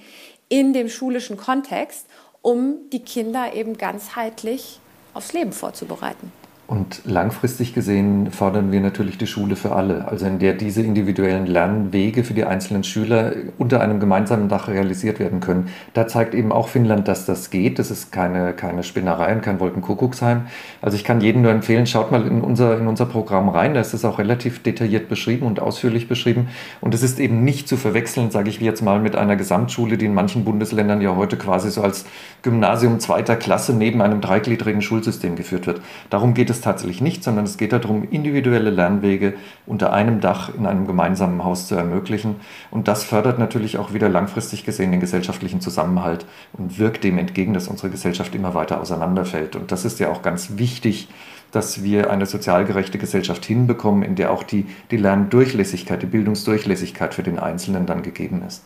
in 0.48 0.74
dem 0.74 0.90
schulischen 0.90 1.38
Kontext, 1.38 2.08
um 2.42 2.90
die 2.92 3.04
Kinder 3.04 3.54
eben 3.54 3.78
ganzheitlich 3.78 4.80
aufs 5.14 5.34
Leben 5.34 5.52
vorzubereiten. 5.52 6.32
Und 6.72 7.02
langfristig 7.04 7.74
gesehen 7.74 8.32
fordern 8.32 8.72
wir 8.72 8.80
natürlich 8.80 9.18
die 9.18 9.28
Schule 9.28 9.58
für 9.58 9.76
alle, 9.76 10.08
also 10.08 10.26
in 10.26 10.40
der 10.40 10.54
diese 10.54 10.82
individuellen 10.82 11.46
Lernwege 11.46 12.24
für 12.24 12.34
die 12.34 12.46
einzelnen 12.46 12.86
Schüler 12.86 13.34
unter 13.58 13.82
einem 13.82 14.00
gemeinsamen 14.00 14.48
Dach 14.48 14.70
realisiert 14.70 15.20
werden 15.20 15.42
können. 15.42 15.68
Da 15.94 16.08
zeigt 16.08 16.34
eben 16.34 16.54
auch 16.54 16.70
Finnland, 16.70 17.10
dass 17.10 17.26
das 17.26 17.50
geht. 17.50 17.78
Das 17.78 17.92
ist 17.92 18.14
keine, 18.14 18.54
keine 18.54 18.84
Spinnerei 18.84 19.36
und 19.36 19.42
kein 19.42 19.60
Wolkenkuckucksheim. 19.60 20.44
Also 20.82 20.96
ich 20.96 21.04
kann 21.04 21.20
jedem 21.20 21.42
nur 21.42 21.52
empfehlen, 21.52 21.88
schaut 21.88 22.10
mal 22.10 22.26
in 22.26 22.40
unser, 22.40 22.78
in 22.80 22.88
unser 22.88 23.06
Programm 23.06 23.50
rein. 23.50 23.74
Da 23.74 23.82
ist 23.82 23.94
es 23.94 24.06
auch 24.06 24.18
relativ 24.18 24.64
detailliert 24.64 25.10
beschrieben 25.10 25.48
und 25.48 25.60
ausführlich 25.60 26.08
beschrieben. 26.08 26.48
Und 26.80 26.94
es 26.94 27.04
ist 27.04 27.20
eben 27.20 27.44
nicht 27.44 27.68
zu 27.68 27.76
verwechseln, 27.76 28.32
sage 28.32 28.50
ich 28.50 28.62
jetzt 28.62 28.82
mal, 28.82 29.02
mit 29.02 29.18
einer 29.18 29.36
Gesamtschule, 29.36 29.98
die 29.98 30.06
in 30.06 30.14
manchen 30.14 30.46
Bundesländern 30.46 31.02
ja 31.02 31.18
heute 31.18 31.36
quasi 31.36 31.70
so 31.70 31.82
als 31.82 32.06
Gymnasium 32.44 33.02
zweiter 33.02 33.36
Klasse 33.36 33.74
neben 33.74 34.02
einem 34.02 34.22
dreigliedrigen 34.22 34.82
Schulsystem 34.82 35.36
geführt 35.36 35.68
wird. 35.68 35.82
Darum 36.10 36.34
geht 36.34 36.50
es 36.50 36.61
tatsächlich 36.62 37.02
nicht, 37.02 37.24
sondern 37.24 37.46
es 37.46 37.58
geht 37.58 37.74
darum, 37.74 38.08
individuelle 38.10 38.70
Lernwege 38.70 39.34
unter 39.66 39.94
einem 39.94 40.20
Dach 40.20 40.54
in 40.56 40.66
einem 40.66 40.88
gemeinsamen 40.88 41.44
Haus 41.44 41.68
zu 41.68 41.76
ermöglichen. 41.76 42.38
Und 42.70 42.88
das 42.88 43.04
fördert 43.04 43.40
natürlich 43.40 43.78
auch 43.78 43.94
wieder 43.94 44.10
langfristig 44.10 44.64
gesehen 44.66 44.92
den 44.92 45.00
gesellschaftlichen 45.00 45.62
Zusammenhalt 45.62 46.26
und 46.54 46.80
wirkt 46.80 47.04
dem 47.04 47.18
entgegen, 47.18 47.54
dass 47.54 47.68
unsere 47.68 47.90
Gesellschaft 47.90 48.34
immer 48.36 48.54
weiter 48.54 48.80
auseinanderfällt. 48.80 49.56
Und 49.56 49.72
das 49.72 49.86
ist 49.86 50.00
ja 50.00 50.10
auch 50.10 50.22
ganz 50.22 50.58
wichtig, 50.58 51.08
dass 51.52 51.84
wir 51.84 52.10
eine 52.10 52.26
sozial 52.26 52.66
gerechte 52.66 52.98
Gesellschaft 52.98 53.46
hinbekommen, 53.46 54.04
in 54.04 54.16
der 54.16 54.32
auch 54.32 54.44
die, 54.44 54.66
die 54.90 54.98
Lerndurchlässigkeit, 54.98 56.02
die 56.02 56.08
Bildungsdurchlässigkeit 56.08 57.14
für 57.14 57.24
den 57.24 57.40
Einzelnen 57.40 57.86
dann 57.86 58.04
gegeben 58.04 58.42
ist. 58.48 58.64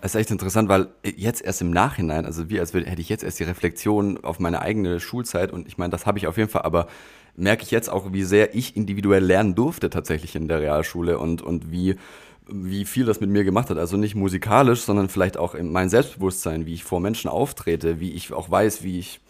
Das 0.00 0.14
ist 0.14 0.20
echt 0.20 0.30
interessant, 0.30 0.68
weil 0.70 0.88
jetzt 1.04 1.42
erst 1.42 1.60
im 1.60 1.70
Nachhinein, 1.70 2.24
also 2.24 2.48
wie 2.48 2.58
als 2.58 2.72
hätte 2.72 3.00
ich 3.00 3.10
jetzt 3.10 3.22
erst 3.22 3.38
die 3.38 3.44
Reflexion 3.44 4.22
auf 4.24 4.38
meine 4.38 4.62
eigene 4.62 4.98
Schulzeit 4.98 5.52
und 5.52 5.68
ich 5.68 5.76
meine, 5.76 5.90
das 5.90 6.06
habe 6.06 6.16
ich 6.18 6.26
auf 6.26 6.38
jeden 6.38 6.48
Fall, 6.48 6.62
aber 6.62 6.86
merke 7.36 7.62
ich 7.62 7.70
jetzt 7.70 7.90
auch, 7.90 8.12
wie 8.12 8.24
sehr 8.24 8.54
ich 8.54 8.76
individuell 8.76 9.24
lernen 9.24 9.54
durfte 9.54 9.90
tatsächlich 9.90 10.36
in 10.36 10.48
der 10.48 10.60
Realschule 10.60 11.18
und, 11.18 11.42
und 11.42 11.70
wie, 11.70 11.96
wie 12.48 12.84
viel 12.84 13.04
das 13.04 13.20
mit 13.20 13.30
mir 13.30 13.44
gemacht 13.44 13.70
hat. 13.70 13.78
Also 13.78 13.96
nicht 13.96 14.14
musikalisch, 14.14 14.82
sondern 14.82 15.08
vielleicht 15.08 15.36
auch 15.36 15.54
in 15.54 15.72
mein 15.72 15.88
Selbstbewusstsein, 15.88 16.66
wie 16.66 16.74
ich 16.74 16.84
vor 16.84 17.00
Menschen 17.00 17.30
auftrete, 17.30 18.00
wie 18.00 18.12
ich 18.12 18.32
auch 18.32 18.50
weiß, 18.50 18.82
wie 18.82 18.98
ich 18.98 19.20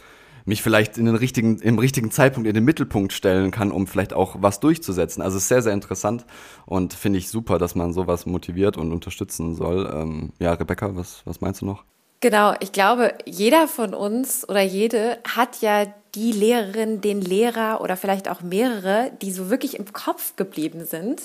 mich 0.46 0.62
vielleicht 0.62 0.98
in 0.98 1.06
den 1.06 1.14
richtigen, 1.14 1.58
im 1.58 1.78
richtigen 1.78 2.10
Zeitpunkt 2.10 2.48
in 2.48 2.54
den 2.54 2.64
Mittelpunkt 2.64 3.12
stellen 3.12 3.50
kann, 3.50 3.70
um 3.70 3.86
vielleicht 3.86 4.12
auch 4.12 4.36
was 4.40 4.60
durchzusetzen. 4.60 5.22
Also 5.22 5.38
sehr, 5.38 5.62
sehr 5.62 5.72
interessant 5.72 6.24
und 6.66 6.94
finde 6.94 7.18
ich 7.18 7.28
super, 7.28 7.58
dass 7.58 7.74
man 7.74 7.92
sowas 7.92 8.26
motiviert 8.26 8.76
und 8.76 8.92
unterstützen 8.92 9.54
soll. 9.54 9.90
Ähm, 9.94 10.32
ja, 10.38 10.52
Rebecca, 10.52 10.96
was, 10.96 11.22
was 11.24 11.40
meinst 11.40 11.60
du 11.60 11.66
noch? 11.66 11.84
Genau, 12.20 12.54
ich 12.60 12.72
glaube, 12.72 13.14
jeder 13.24 13.66
von 13.66 13.94
uns 13.94 14.46
oder 14.46 14.60
jede 14.60 15.18
hat 15.26 15.62
ja 15.62 15.86
die 16.14 16.32
Lehrerin, 16.32 17.00
den 17.00 17.20
Lehrer 17.20 17.80
oder 17.80 17.96
vielleicht 17.96 18.28
auch 18.28 18.40
mehrere, 18.40 19.12
die 19.22 19.32
so 19.32 19.50
wirklich 19.50 19.78
im 19.78 19.92
Kopf 19.92 20.36
geblieben 20.36 20.84
sind, 20.84 21.22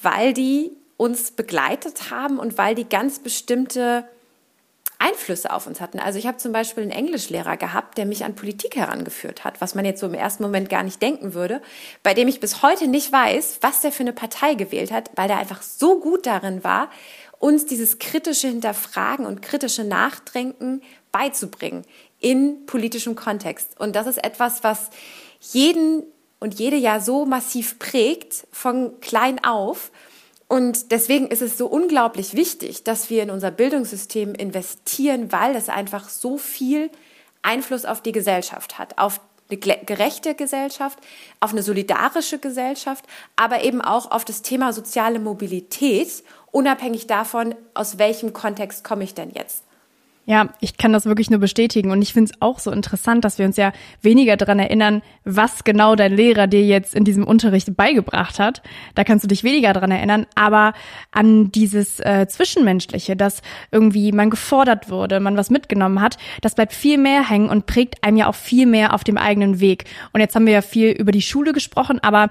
weil 0.00 0.32
die 0.32 0.70
uns 0.96 1.30
begleitet 1.30 2.10
haben 2.10 2.38
und 2.38 2.58
weil 2.58 2.74
die 2.74 2.88
ganz 2.88 3.20
bestimmte 3.20 4.04
Einflüsse 4.98 5.52
auf 5.52 5.66
uns 5.68 5.80
hatten. 5.80 6.00
Also 6.00 6.18
ich 6.18 6.26
habe 6.26 6.38
zum 6.38 6.50
Beispiel 6.52 6.82
einen 6.82 6.90
Englischlehrer 6.90 7.56
gehabt, 7.56 7.98
der 7.98 8.06
mich 8.06 8.24
an 8.24 8.34
Politik 8.34 8.74
herangeführt 8.74 9.44
hat, 9.44 9.60
was 9.60 9.76
man 9.76 9.84
jetzt 9.84 10.00
so 10.00 10.06
im 10.06 10.14
ersten 10.14 10.42
Moment 10.42 10.68
gar 10.68 10.82
nicht 10.82 11.00
denken 11.00 11.34
würde, 11.34 11.62
bei 12.02 12.14
dem 12.14 12.26
ich 12.26 12.40
bis 12.40 12.62
heute 12.62 12.88
nicht 12.88 13.12
weiß, 13.12 13.58
was 13.60 13.80
der 13.80 13.92
für 13.92 14.02
eine 14.02 14.12
Partei 14.12 14.54
gewählt 14.54 14.90
hat, 14.90 15.10
weil 15.14 15.28
der 15.28 15.38
einfach 15.38 15.62
so 15.62 16.00
gut 16.00 16.26
darin 16.26 16.64
war, 16.64 16.90
uns 17.38 17.66
dieses 17.66 18.00
kritische 18.00 18.48
Hinterfragen 18.48 19.24
und 19.24 19.40
kritische 19.40 19.84
Nachdenken 19.84 20.82
beizubringen 21.12 21.84
in 22.18 22.66
politischem 22.66 23.14
Kontext. 23.14 23.78
Und 23.78 23.96
das 23.96 24.06
ist 24.06 24.22
etwas, 24.24 24.64
was 24.64 24.90
jeden 25.40 26.04
und 26.40 26.58
jede 26.58 26.76
ja 26.76 27.00
so 27.00 27.26
massiv 27.26 27.78
prägt, 27.78 28.46
von 28.52 29.00
klein 29.00 29.42
auf 29.44 29.90
und 30.48 30.92
deswegen 30.92 31.28
ist 31.28 31.42
es 31.42 31.58
so 31.58 31.66
unglaublich 31.66 32.34
wichtig, 32.34 32.82
dass 32.82 33.10
wir 33.10 33.22
in 33.22 33.30
unser 33.30 33.50
Bildungssystem 33.50 34.34
investieren, 34.34 35.30
weil 35.30 35.54
es 35.54 35.68
einfach 35.68 36.08
so 36.08 36.38
viel 36.38 36.90
Einfluss 37.42 37.84
auf 37.84 38.00
die 38.00 38.12
Gesellschaft 38.12 38.78
hat, 38.78 38.96
auf 38.96 39.20
eine 39.50 39.58
gerechte 39.58 40.34
Gesellschaft, 40.34 40.98
auf 41.40 41.52
eine 41.52 41.62
solidarische 41.62 42.38
Gesellschaft, 42.38 43.04
aber 43.36 43.62
eben 43.62 43.82
auch 43.82 44.10
auf 44.10 44.24
das 44.24 44.42
Thema 44.42 44.72
soziale 44.72 45.18
Mobilität, 45.18 46.24
unabhängig 46.50 47.06
davon, 47.06 47.54
aus 47.74 47.98
welchem 47.98 48.32
Kontext 48.32 48.84
komme 48.84 49.04
ich 49.04 49.14
denn 49.14 49.30
jetzt. 49.30 49.64
Ja, 50.28 50.50
ich 50.60 50.76
kann 50.76 50.92
das 50.92 51.06
wirklich 51.06 51.30
nur 51.30 51.40
bestätigen. 51.40 51.90
Und 51.90 52.02
ich 52.02 52.12
finde 52.12 52.30
es 52.30 52.42
auch 52.42 52.58
so 52.58 52.70
interessant, 52.70 53.24
dass 53.24 53.38
wir 53.38 53.46
uns 53.46 53.56
ja 53.56 53.72
weniger 54.02 54.36
daran 54.36 54.58
erinnern, 54.58 55.00
was 55.24 55.64
genau 55.64 55.96
dein 55.96 56.14
Lehrer 56.14 56.46
dir 56.46 56.62
jetzt 56.62 56.94
in 56.94 57.04
diesem 57.04 57.24
Unterricht 57.24 57.74
beigebracht 57.74 58.38
hat. 58.38 58.60
Da 58.94 59.04
kannst 59.04 59.24
du 59.24 59.28
dich 59.28 59.42
weniger 59.42 59.72
daran 59.72 59.90
erinnern, 59.90 60.26
aber 60.34 60.74
an 61.12 61.50
dieses 61.50 61.98
äh, 62.00 62.26
Zwischenmenschliche, 62.28 63.16
dass 63.16 63.40
irgendwie 63.70 64.12
man 64.12 64.28
gefordert 64.28 64.90
wurde, 64.90 65.18
man 65.18 65.38
was 65.38 65.48
mitgenommen 65.48 66.02
hat, 66.02 66.18
das 66.42 66.54
bleibt 66.54 66.74
viel 66.74 66.98
mehr 66.98 67.26
hängen 67.26 67.48
und 67.48 67.64
prägt 67.64 68.04
einem 68.04 68.18
ja 68.18 68.26
auch 68.26 68.34
viel 68.34 68.66
mehr 68.66 68.92
auf 68.92 69.04
dem 69.04 69.16
eigenen 69.16 69.60
Weg. 69.60 69.86
Und 70.12 70.20
jetzt 70.20 70.34
haben 70.34 70.44
wir 70.44 70.52
ja 70.52 70.60
viel 70.60 70.90
über 70.90 71.10
die 71.10 71.22
Schule 71.22 71.54
gesprochen, 71.54 72.00
aber 72.02 72.28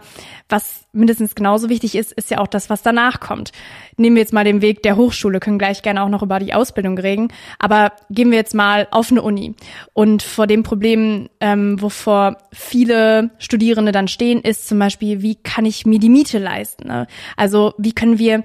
was 0.50 0.86
mindestens 0.94 1.34
genauso 1.34 1.68
wichtig 1.70 1.96
ist, 1.96 2.12
ist 2.14 2.30
ja 2.30 2.38
auch 2.38 2.48
das, 2.48 2.70
was 2.70 2.84
danach 2.84 3.20
kommt. 3.20 3.52
Nehmen 3.98 4.16
wir 4.16 4.22
jetzt 4.22 4.34
mal 4.34 4.44
den 4.44 4.62
Weg 4.62 4.84
der 4.84 4.98
Hochschule, 4.98 5.40
können 5.40 5.58
gleich 5.58 5.82
gerne 5.82 6.04
auch 6.04 6.10
noch 6.10 6.22
über 6.22 6.38
die 6.38 6.54
Ausbildung 6.54 6.98
reden, 6.98 7.30
aber 7.58 7.87
gehen 8.10 8.32
wir 8.32 8.38
jetzt 8.38 8.54
mal 8.54 8.88
auf 8.92 9.12
eine 9.12 9.22
Uni. 9.22 9.56
Und 9.94 10.24
vor 10.24 10.48
dem 10.48 10.64
Problem, 10.64 11.30
ähm, 11.40 11.82
wovor 11.82 12.38
viele 12.52 13.32
Studierende 13.40 13.92
dann 13.92 14.08
stehen, 14.08 14.42
ist 14.42 14.68
zum 14.68 14.80
Beispiel, 14.80 15.22
wie 15.22 15.36
kann 15.36 15.66
ich 15.66 15.86
mir 15.86 16.00
die 16.00 16.10
Miete 16.10 16.40
leisten? 16.40 16.88
Ne? 16.88 17.08
Also 17.36 17.74
wie 17.78 17.94
können 17.94 18.20
wir 18.20 18.44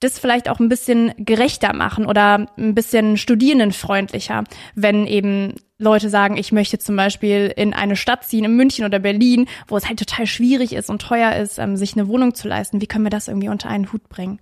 das 0.00 0.18
vielleicht 0.18 0.48
auch 0.48 0.60
ein 0.60 0.68
bisschen 0.68 1.12
gerechter 1.16 1.72
machen 1.72 2.06
oder 2.06 2.46
ein 2.58 2.74
bisschen 2.74 3.16
studierendenfreundlicher, 3.16 4.44
wenn 4.74 5.06
eben 5.06 5.54
Leute 5.78 6.08
sagen, 6.08 6.36
ich 6.36 6.52
möchte 6.52 6.78
zum 6.78 6.96
Beispiel 6.96 7.52
in 7.56 7.74
eine 7.74 7.96
Stadt 7.96 8.24
ziehen, 8.24 8.44
in 8.44 8.56
München 8.56 8.84
oder 8.84 8.98
Berlin, 8.98 9.46
wo 9.66 9.76
es 9.76 9.88
halt 9.88 9.98
total 9.98 10.26
schwierig 10.26 10.72
ist 10.72 10.90
und 10.90 11.02
teuer 11.02 11.34
ist, 11.36 11.58
ähm, 11.58 11.76
sich 11.76 11.94
eine 11.94 12.06
Wohnung 12.06 12.34
zu 12.34 12.48
leisten. 12.48 12.80
Wie 12.80 12.86
können 12.86 13.04
wir 13.04 13.10
das 13.10 13.28
irgendwie 13.28 13.48
unter 13.48 13.68
einen 13.68 13.92
Hut 13.92 14.08
bringen? 14.08 14.40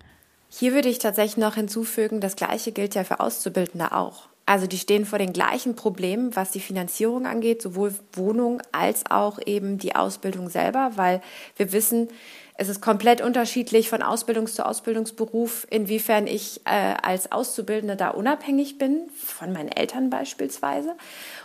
Hier 0.48 0.74
würde 0.74 0.88
ich 0.88 0.98
tatsächlich 0.98 1.38
noch 1.38 1.54
hinzufügen, 1.54 2.20
das 2.20 2.36
Gleiche 2.36 2.72
gilt 2.72 2.94
ja 2.94 3.04
für 3.04 3.20
Auszubildende 3.20 3.92
auch. 3.92 4.28
Also 4.44 4.66
die 4.66 4.78
stehen 4.78 5.07
vor 5.07 5.18
den 5.18 5.33
gleichen 5.33 5.76
Problemen, 5.76 6.35
was 6.35 6.50
die 6.50 6.61
Finanzierung 6.61 7.26
angeht, 7.26 7.62
sowohl 7.62 7.94
Wohnung 8.12 8.61
als 8.72 9.05
auch 9.09 9.38
eben 9.46 9.78
die 9.78 9.94
Ausbildung 9.94 10.48
selber, 10.50 10.92
weil 10.96 11.22
wir 11.57 11.72
wissen, 11.72 12.09
es 12.57 12.68
ist 12.68 12.81
komplett 12.81 13.20
unterschiedlich 13.20 13.88
von 13.88 14.02
Ausbildungs- 14.02 14.55
zu 14.55 14.66
Ausbildungsberuf, 14.66 15.66
inwiefern 15.70 16.26
ich 16.26 16.61
äh, 16.64 16.94
als 17.02 17.33
Auszubildende 17.33 17.96
da 17.96 18.11
unabhängig 18.11 18.78
bin, 18.78 19.09
von 19.16 19.52
meinen 19.52 19.70
Eltern 19.70 20.11
beispielsweise. 20.11 20.94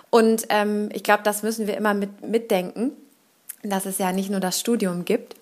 Und 0.09 0.47
ähm, 0.49 0.89
ich 0.93 1.03
glaube, 1.03 1.23
das 1.23 1.43
müssen 1.43 1.67
wir 1.67 1.77
immer 1.77 1.93
mit, 1.93 2.23
mitdenken, 2.23 2.91
dass 3.63 3.85
es 3.85 3.97
ja 3.97 4.11
nicht 4.11 4.29
nur 4.29 4.39
das 4.39 4.59
Studium 4.59 5.05
gibt. 5.05 5.35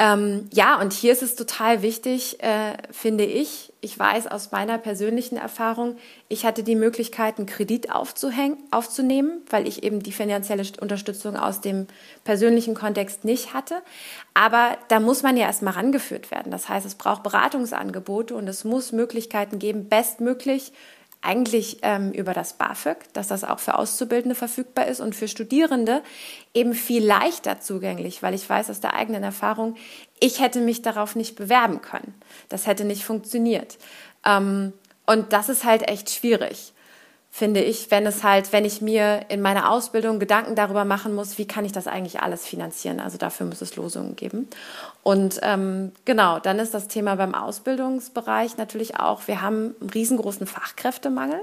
Ähm, 0.00 0.48
ja, 0.52 0.80
und 0.80 0.92
hier 0.92 1.10
ist 1.10 1.24
es 1.24 1.34
total 1.34 1.82
wichtig, 1.82 2.40
äh, 2.40 2.74
finde 2.92 3.24
ich. 3.24 3.72
Ich 3.80 3.98
weiß 3.98 4.28
aus 4.28 4.52
meiner 4.52 4.78
persönlichen 4.78 5.36
Erfahrung, 5.36 5.96
ich 6.28 6.46
hatte 6.46 6.62
die 6.62 6.76
Möglichkeit, 6.76 7.38
einen 7.38 7.46
Kredit 7.46 7.90
aufzunehmen, 7.90 9.38
weil 9.50 9.66
ich 9.66 9.82
eben 9.82 10.00
die 10.00 10.12
finanzielle 10.12 10.62
Unterstützung 10.80 11.36
aus 11.36 11.60
dem 11.60 11.88
persönlichen 12.22 12.74
Kontext 12.74 13.24
nicht 13.24 13.54
hatte. 13.54 13.82
Aber 14.34 14.78
da 14.86 15.00
muss 15.00 15.24
man 15.24 15.36
ja 15.36 15.46
erstmal 15.46 15.74
rangeführt 15.74 16.30
werden. 16.30 16.52
Das 16.52 16.68
heißt, 16.68 16.86
es 16.86 16.94
braucht 16.94 17.24
Beratungsangebote 17.24 18.36
und 18.36 18.46
es 18.46 18.62
muss 18.62 18.92
Möglichkeiten 18.92 19.58
geben, 19.58 19.88
bestmöglich 19.88 20.72
eigentlich 21.20 21.78
ähm, 21.82 22.12
über 22.12 22.32
das 22.32 22.52
BAföG, 22.52 23.12
dass 23.12 23.28
das 23.28 23.44
auch 23.44 23.58
für 23.58 23.76
Auszubildende 23.76 24.34
verfügbar 24.34 24.86
ist 24.86 25.00
und 25.00 25.14
für 25.14 25.28
Studierende 25.28 26.02
eben 26.54 26.74
viel 26.74 27.04
leichter 27.04 27.60
zugänglich, 27.60 28.22
weil 28.22 28.34
ich 28.34 28.48
weiß 28.48 28.70
aus 28.70 28.80
der 28.80 28.94
eigenen 28.94 29.24
Erfahrung, 29.24 29.76
ich 30.20 30.40
hätte 30.40 30.60
mich 30.60 30.82
darauf 30.82 31.16
nicht 31.16 31.36
bewerben 31.36 31.82
können. 31.82 32.14
Das 32.48 32.66
hätte 32.66 32.84
nicht 32.84 33.04
funktioniert. 33.04 33.78
Ähm, 34.24 34.72
und 35.06 35.32
das 35.32 35.48
ist 35.48 35.64
halt 35.64 35.88
echt 35.88 36.10
schwierig 36.10 36.72
finde 37.38 37.62
ich, 37.62 37.90
wenn 37.90 38.04
es 38.04 38.24
halt, 38.24 38.52
wenn 38.52 38.64
ich 38.64 38.82
mir 38.82 39.26
in 39.28 39.40
meiner 39.40 39.70
Ausbildung 39.70 40.18
Gedanken 40.18 40.56
darüber 40.56 40.84
machen 40.84 41.14
muss, 41.14 41.38
wie 41.38 41.46
kann 41.46 41.64
ich 41.64 41.72
das 41.72 41.86
eigentlich 41.86 42.20
alles 42.20 42.44
finanzieren. 42.44 42.98
Also 42.98 43.16
dafür 43.16 43.46
muss 43.46 43.62
es 43.62 43.76
Losungen 43.76 44.16
geben. 44.16 44.48
Und 45.04 45.38
ähm, 45.42 45.92
genau, 46.04 46.40
dann 46.40 46.58
ist 46.58 46.74
das 46.74 46.88
Thema 46.88 47.14
beim 47.14 47.34
Ausbildungsbereich 47.34 48.56
natürlich 48.56 48.98
auch, 48.98 49.28
wir 49.28 49.40
haben 49.40 49.76
einen 49.80 49.90
riesengroßen 49.90 50.46
Fachkräftemangel. 50.46 51.40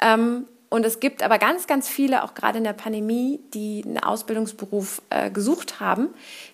Ähm, 0.00 0.46
und 0.68 0.86
es 0.86 1.00
gibt 1.00 1.22
aber 1.22 1.38
ganz, 1.38 1.66
ganz 1.66 1.88
viele, 1.88 2.22
auch 2.22 2.34
gerade 2.34 2.58
in 2.58 2.64
der 2.64 2.72
Pandemie, 2.72 3.40
die 3.52 3.82
einen 3.84 3.98
Ausbildungsberuf 3.98 5.02
äh, 5.10 5.30
gesucht 5.30 5.80
haben. 5.80 6.08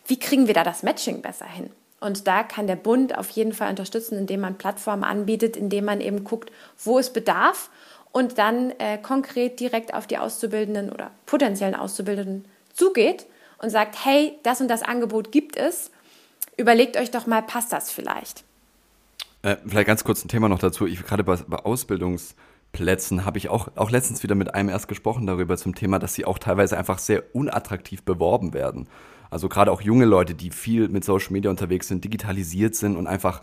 Wie 0.06 0.18
kriegen 0.18 0.46
wir 0.46 0.54
da 0.54 0.64
das 0.64 0.82
Matching 0.82 1.22
besser 1.22 1.46
hin? 1.46 1.70
Und 2.00 2.26
da 2.26 2.42
kann 2.42 2.66
der 2.66 2.76
Bund 2.76 3.16
auf 3.16 3.30
jeden 3.30 3.52
Fall 3.52 3.70
unterstützen, 3.70 4.18
indem 4.18 4.40
man 4.40 4.58
Plattformen 4.58 5.04
anbietet, 5.04 5.56
indem 5.56 5.84
man 5.84 6.00
eben 6.00 6.24
guckt, 6.24 6.50
wo 6.82 6.98
es 6.98 7.12
bedarf 7.12 7.70
und 8.12 8.38
dann 8.38 8.70
äh, 8.78 8.98
konkret 8.98 9.58
direkt 9.58 9.94
auf 9.94 10.06
die 10.06 10.18
Auszubildenden 10.18 10.92
oder 10.92 11.10
potenziellen 11.26 11.74
Auszubildenden 11.74 12.44
zugeht 12.74 13.26
und 13.58 13.70
sagt, 13.70 14.04
hey, 14.04 14.38
das 14.42 14.60
und 14.60 14.68
das 14.68 14.82
Angebot 14.82 15.32
gibt 15.32 15.56
es, 15.56 15.90
überlegt 16.56 16.96
euch 16.96 17.10
doch 17.10 17.26
mal, 17.26 17.42
passt 17.42 17.72
das 17.72 17.90
vielleicht? 17.90 18.44
Äh, 19.42 19.56
vielleicht 19.66 19.86
ganz 19.86 20.04
kurz 20.04 20.24
ein 20.24 20.28
Thema 20.28 20.48
noch 20.48 20.58
dazu. 20.58 20.86
Ich 20.86 21.02
gerade 21.02 21.24
bei, 21.24 21.36
bei 21.36 21.56
Ausbildungsplätzen 21.56 23.24
habe 23.24 23.38
ich 23.38 23.48
auch, 23.48 23.68
auch 23.76 23.90
letztens 23.90 24.22
wieder 24.22 24.34
mit 24.34 24.54
einem 24.54 24.68
erst 24.68 24.88
gesprochen 24.88 25.26
darüber 25.26 25.56
zum 25.56 25.74
Thema, 25.74 25.98
dass 25.98 26.14
sie 26.14 26.24
auch 26.24 26.38
teilweise 26.38 26.76
einfach 26.76 26.98
sehr 26.98 27.24
unattraktiv 27.34 28.02
beworben 28.02 28.52
werden. 28.52 28.88
Also 29.30 29.48
gerade 29.48 29.72
auch 29.72 29.80
junge 29.80 30.04
Leute, 30.04 30.34
die 30.34 30.50
viel 30.50 30.88
mit 30.88 31.04
Social 31.04 31.32
Media 31.32 31.50
unterwegs 31.50 31.88
sind, 31.88 32.04
digitalisiert 32.04 32.74
sind 32.74 32.96
und 32.96 33.06
einfach 33.06 33.40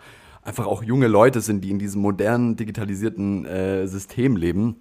einfach 0.49 0.65
auch 0.65 0.83
junge 0.83 1.07
Leute 1.07 1.41
sind, 1.41 1.61
die 1.61 1.69
in 1.69 1.77
diesem 1.77 2.01
modernen, 2.01 2.55
digitalisierten 2.55 3.45
äh, 3.45 3.87
System 3.87 4.35
leben, 4.35 4.77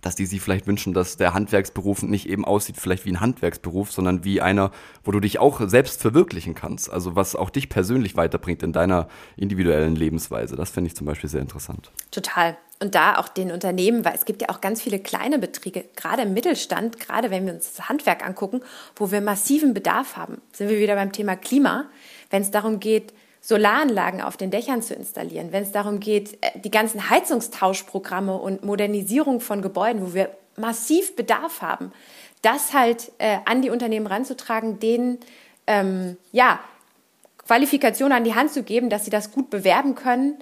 dass 0.00 0.14
die 0.14 0.26
sich 0.26 0.40
vielleicht 0.40 0.68
wünschen, 0.68 0.94
dass 0.94 1.16
der 1.16 1.34
Handwerksberuf 1.34 2.04
nicht 2.04 2.28
eben 2.28 2.44
aussieht, 2.44 2.76
vielleicht 2.76 3.04
wie 3.04 3.10
ein 3.10 3.20
Handwerksberuf, 3.20 3.90
sondern 3.90 4.22
wie 4.22 4.40
einer, 4.40 4.70
wo 5.02 5.10
du 5.10 5.18
dich 5.18 5.40
auch 5.40 5.60
selbst 5.68 6.00
verwirklichen 6.00 6.54
kannst. 6.54 6.88
Also 6.88 7.16
was 7.16 7.34
auch 7.34 7.50
dich 7.50 7.68
persönlich 7.68 8.16
weiterbringt 8.16 8.62
in 8.62 8.72
deiner 8.72 9.08
individuellen 9.36 9.96
Lebensweise. 9.96 10.54
Das 10.54 10.70
finde 10.70 10.86
ich 10.86 10.94
zum 10.94 11.08
Beispiel 11.08 11.28
sehr 11.28 11.40
interessant. 11.40 11.90
Total. 12.12 12.56
Und 12.80 12.94
da 12.94 13.18
auch 13.18 13.26
den 13.26 13.50
Unternehmen, 13.50 14.04
weil 14.04 14.14
es 14.14 14.24
gibt 14.24 14.40
ja 14.40 14.50
auch 14.50 14.60
ganz 14.60 14.80
viele 14.80 15.00
kleine 15.00 15.40
Betriebe, 15.40 15.84
gerade 15.96 16.22
im 16.22 16.32
Mittelstand, 16.32 17.00
gerade 17.00 17.32
wenn 17.32 17.44
wir 17.44 17.54
uns 17.54 17.74
das 17.74 17.88
Handwerk 17.88 18.24
angucken, 18.24 18.60
wo 18.94 19.10
wir 19.10 19.20
massiven 19.20 19.74
Bedarf 19.74 20.16
haben. 20.16 20.40
Sind 20.52 20.68
wir 20.68 20.78
wieder 20.78 20.94
beim 20.94 21.10
Thema 21.10 21.34
Klima, 21.34 21.86
wenn 22.30 22.42
es 22.42 22.52
darum 22.52 22.78
geht, 22.78 23.12
Solaranlagen 23.40 24.20
auf 24.20 24.36
den 24.36 24.50
Dächern 24.50 24.82
zu 24.82 24.94
installieren, 24.94 25.52
wenn 25.52 25.62
es 25.62 25.72
darum 25.72 26.00
geht, 26.00 26.38
äh, 26.42 26.58
die 26.60 26.70
ganzen 26.70 27.10
Heizungstauschprogramme 27.10 28.36
und 28.36 28.64
Modernisierung 28.64 29.40
von 29.40 29.62
Gebäuden, 29.62 30.02
wo 30.02 30.14
wir 30.14 30.30
massiv 30.56 31.16
Bedarf 31.16 31.62
haben, 31.62 31.92
das 32.42 32.72
halt 32.72 33.12
äh, 33.18 33.38
an 33.44 33.62
die 33.62 33.70
Unternehmen 33.70 34.06
ranzutragen, 34.06 34.80
denen 34.80 35.18
ähm, 35.66 36.16
ja, 36.32 36.60
Qualifikationen 37.46 38.16
an 38.16 38.24
die 38.24 38.34
Hand 38.34 38.52
zu 38.52 38.62
geben, 38.62 38.90
dass 38.90 39.04
sie 39.04 39.10
das 39.10 39.32
gut 39.32 39.50
bewerben 39.50 39.94
können 39.94 40.38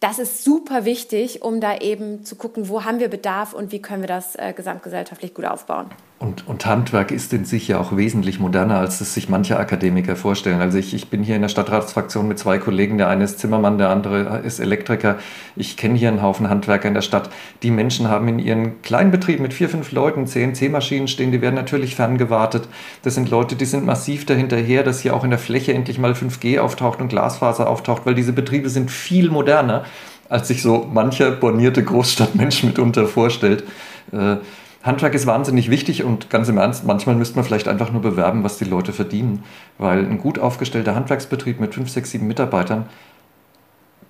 das 0.00 0.18
ist 0.18 0.42
super 0.42 0.86
wichtig, 0.86 1.42
um 1.42 1.60
da 1.60 1.76
eben 1.76 2.24
zu 2.24 2.34
gucken, 2.34 2.70
wo 2.70 2.84
haben 2.84 3.00
wir 3.00 3.08
Bedarf 3.08 3.52
und 3.52 3.70
wie 3.70 3.82
können 3.82 4.02
wir 4.02 4.08
das 4.08 4.34
äh, 4.34 4.54
gesamtgesellschaftlich 4.54 5.34
gut 5.34 5.44
aufbauen. 5.44 5.90
Und, 6.22 6.46
und, 6.46 6.66
Handwerk 6.66 7.12
ist 7.12 7.32
in 7.32 7.46
sich 7.46 7.66
ja 7.66 7.80
auch 7.80 7.96
wesentlich 7.96 8.38
moderner, 8.40 8.76
als 8.78 9.00
es 9.00 9.14
sich 9.14 9.30
manche 9.30 9.58
Akademiker 9.58 10.16
vorstellen. 10.16 10.60
Also 10.60 10.76
ich, 10.76 10.92
ich 10.92 11.08
bin 11.08 11.22
hier 11.22 11.34
in 11.34 11.40
der 11.40 11.48
Stadtratsfraktion 11.48 12.28
mit 12.28 12.38
zwei 12.38 12.58
Kollegen. 12.58 12.98
Der 12.98 13.08
eine 13.08 13.24
ist 13.24 13.38
Zimmermann, 13.38 13.78
der 13.78 13.88
andere 13.88 14.40
ist 14.44 14.60
Elektriker. 14.60 15.16
Ich 15.56 15.78
kenne 15.78 15.94
hier 15.94 16.08
einen 16.08 16.20
Haufen 16.20 16.50
Handwerker 16.50 16.88
in 16.88 16.92
der 16.92 17.00
Stadt. 17.00 17.30
Die 17.62 17.70
Menschen 17.70 18.10
haben 18.10 18.28
in 18.28 18.38
ihren 18.38 18.82
kleinen 18.82 19.10
Betrieben 19.10 19.40
mit 19.40 19.54
vier, 19.54 19.70
fünf 19.70 19.92
Leuten 19.92 20.26
CNC-Maschinen 20.26 21.08
stehen. 21.08 21.32
Die 21.32 21.40
werden 21.40 21.54
natürlich 21.54 21.96
ferngewartet. 21.96 22.68
Das 23.00 23.14
sind 23.14 23.30
Leute, 23.30 23.56
die 23.56 23.64
sind 23.64 23.86
massiv 23.86 24.26
dahinterher, 24.26 24.82
dass 24.82 25.00
hier 25.00 25.16
auch 25.16 25.24
in 25.24 25.30
der 25.30 25.38
Fläche 25.38 25.72
endlich 25.72 25.98
mal 25.98 26.12
5G 26.12 26.60
auftaucht 26.60 27.00
und 27.00 27.08
Glasfaser 27.08 27.66
auftaucht, 27.66 28.04
weil 28.04 28.14
diese 28.14 28.34
Betriebe 28.34 28.68
sind 28.68 28.90
viel 28.90 29.30
moderner 29.30 29.84
als 30.28 30.46
sich 30.46 30.62
so 30.62 30.86
mancher 30.92 31.32
bornierte 31.32 31.82
Großstadtmensch 31.82 32.62
mitunter 32.62 33.06
vorstellt. 33.06 33.64
Äh, 34.12 34.36
Handwerk 34.82 35.14
ist 35.14 35.26
wahnsinnig 35.26 35.70
wichtig 35.70 36.04
und 36.04 36.30
ganz 36.30 36.48
im 36.48 36.56
Ernst, 36.56 36.86
manchmal 36.86 37.14
müsste 37.14 37.36
man 37.36 37.44
vielleicht 37.44 37.68
einfach 37.68 37.92
nur 37.92 38.00
bewerben, 38.00 38.44
was 38.44 38.56
die 38.56 38.64
Leute 38.64 38.92
verdienen, 38.92 39.42
weil 39.76 40.06
ein 40.06 40.18
gut 40.18 40.38
aufgestellter 40.38 40.94
Handwerksbetrieb 40.94 41.60
mit 41.60 41.74
5, 41.74 41.90
6, 41.90 42.10
7 42.12 42.26
Mitarbeitern, 42.26 42.86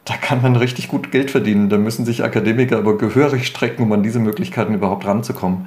da 0.05 0.17
kann 0.17 0.43
man 0.43 0.57
richtig 0.57 0.89
gut 0.89 1.11
Geld 1.11 1.31
verdienen. 1.31 1.69
Da 1.69 1.77
müssen 1.77 2.05
sich 2.05 2.25
Akademiker 2.25 2.79
aber 2.79 2.99
gehörig 2.99 3.47
strecken, 3.47 3.83
um 3.83 3.93
an 3.93 4.03
diese 4.03 4.19
Möglichkeiten 4.19 4.75
überhaupt 4.75 5.07
ranzukommen. 5.07 5.67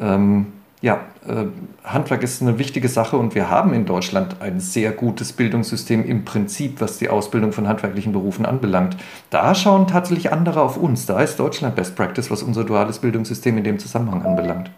Ähm, 0.00 0.46
ja, 0.82 1.00
äh, 1.26 1.46
Handwerk 1.84 2.24
ist 2.24 2.42
eine 2.42 2.58
wichtige 2.58 2.88
Sache 2.88 3.16
und 3.16 3.36
wir 3.36 3.48
haben 3.48 3.72
in 3.72 3.86
Deutschland 3.86 4.36
ein 4.40 4.58
sehr 4.58 4.90
gutes 4.90 5.32
Bildungssystem 5.32 6.04
im 6.04 6.24
Prinzip, 6.24 6.80
was 6.80 6.98
die 6.98 7.08
Ausbildung 7.08 7.52
von 7.52 7.68
handwerklichen 7.68 8.12
Berufen 8.12 8.44
anbelangt. 8.44 8.96
Da 9.30 9.54
schauen 9.54 9.86
tatsächlich 9.86 10.32
andere 10.32 10.60
auf 10.60 10.76
uns. 10.76 11.06
Da 11.06 11.20
ist 11.20 11.38
Deutschland 11.38 11.76
Best 11.76 11.94
Practice, 11.94 12.32
was 12.32 12.42
unser 12.42 12.64
duales 12.64 12.98
Bildungssystem 12.98 13.56
in 13.58 13.64
dem 13.64 13.78
Zusammenhang 13.78 14.22
anbelangt. 14.22 14.70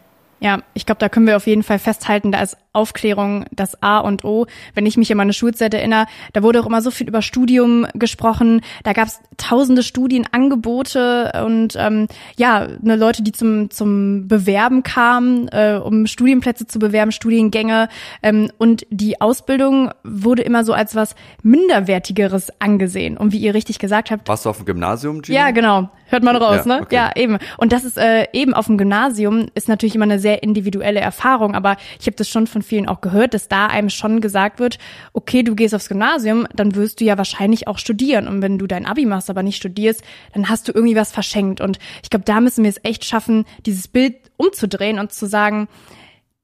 Ich 0.74 0.86
glaube, 0.86 0.98
da 0.98 1.08
können 1.08 1.26
wir 1.26 1.36
auf 1.36 1.46
jeden 1.46 1.62
Fall 1.62 1.78
festhalten, 1.78 2.32
da 2.32 2.42
ist 2.42 2.56
Aufklärung 2.72 3.46
das 3.52 3.80
A 3.82 3.98
und 3.98 4.24
O. 4.24 4.46
Wenn 4.74 4.84
ich 4.84 4.96
mich 4.96 5.10
an 5.10 5.16
meine 5.16 5.32
Schulzeit 5.32 5.72
erinnere, 5.74 6.06
da 6.32 6.42
wurde 6.42 6.60
auch 6.60 6.66
immer 6.66 6.82
so 6.82 6.90
viel 6.90 7.08
über 7.08 7.22
Studium 7.22 7.86
gesprochen. 7.94 8.60
Da 8.82 8.92
gab 8.92 9.06
es 9.06 9.20
tausende 9.36 9.82
Studienangebote 9.82 11.32
und 11.46 11.76
ähm, 11.78 12.08
ja, 12.36 12.66
ne, 12.82 12.96
Leute, 12.96 13.22
die 13.22 13.32
zum 13.32 13.70
zum 13.70 14.26
Bewerben 14.28 14.82
kamen, 14.82 15.48
äh, 15.48 15.80
um 15.82 16.06
Studienplätze 16.06 16.66
zu 16.66 16.78
bewerben, 16.78 17.12
Studiengänge. 17.12 17.88
Ähm, 18.22 18.50
und 18.58 18.86
die 18.90 19.20
Ausbildung 19.20 19.90
wurde 20.02 20.42
immer 20.42 20.64
so 20.64 20.72
als 20.72 20.94
was 20.94 21.14
minderwertigeres 21.42 22.52
angesehen. 22.60 23.16
Und 23.16 23.32
wie 23.32 23.38
ihr 23.38 23.54
richtig 23.54 23.78
gesagt 23.78 24.10
habt, 24.10 24.28
warst 24.28 24.44
du 24.44 24.50
auf 24.50 24.56
dem 24.56 24.66
Gymnasium? 24.66 25.22
Gina? 25.22 25.38
Ja, 25.38 25.50
genau. 25.52 25.90
Hört 26.06 26.22
man 26.22 26.36
raus, 26.36 26.64
Ja, 26.66 26.76
ne? 26.76 26.82
okay. 26.82 26.94
Ja, 26.94 27.10
eben. 27.16 27.38
Und 27.56 27.72
das 27.72 27.84
ist 27.84 27.96
äh, 27.96 28.26
eben 28.32 28.54
auf 28.54 28.66
dem 28.66 28.78
Gymnasium 28.78 29.46
ist 29.54 29.68
natürlich 29.68 29.94
immer 29.94 30.04
eine 30.04 30.18
sehr 30.18 30.42
individuelle 30.42 31.00
Erfahrung, 31.00 31.54
aber 31.54 31.76
ich 31.98 32.06
habe 32.06 32.16
das 32.16 32.28
schon 32.28 32.46
von 32.46 32.62
vielen 32.62 32.88
auch 32.88 33.00
gehört, 33.00 33.34
dass 33.34 33.48
da 33.48 33.66
einem 33.66 33.90
schon 33.90 34.20
gesagt 34.20 34.60
wird, 34.60 34.78
okay, 35.12 35.42
du 35.42 35.54
gehst 35.54 35.74
aufs 35.74 35.88
Gymnasium, 35.88 36.46
dann 36.54 36.74
wirst 36.74 37.00
du 37.00 37.04
ja 37.04 37.16
wahrscheinlich 37.18 37.66
auch 37.68 37.78
studieren 37.78 38.28
und 38.28 38.42
wenn 38.42 38.58
du 38.58 38.66
dein 38.66 38.86
Abi 38.86 39.06
machst, 39.06 39.30
aber 39.30 39.42
nicht 39.42 39.56
studierst, 39.56 40.02
dann 40.32 40.48
hast 40.48 40.68
du 40.68 40.72
irgendwie 40.72 40.96
was 40.96 41.12
verschenkt 41.12 41.60
und 41.60 41.78
ich 42.02 42.10
glaube, 42.10 42.24
da 42.24 42.40
müssen 42.40 42.64
wir 42.64 42.70
es 42.70 42.80
echt 42.82 43.04
schaffen, 43.04 43.44
dieses 43.66 43.88
Bild 43.88 44.16
umzudrehen 44.36 44.98
und 44.98 45.12
zu 45.12 45.26
sagen, 45.26 45.68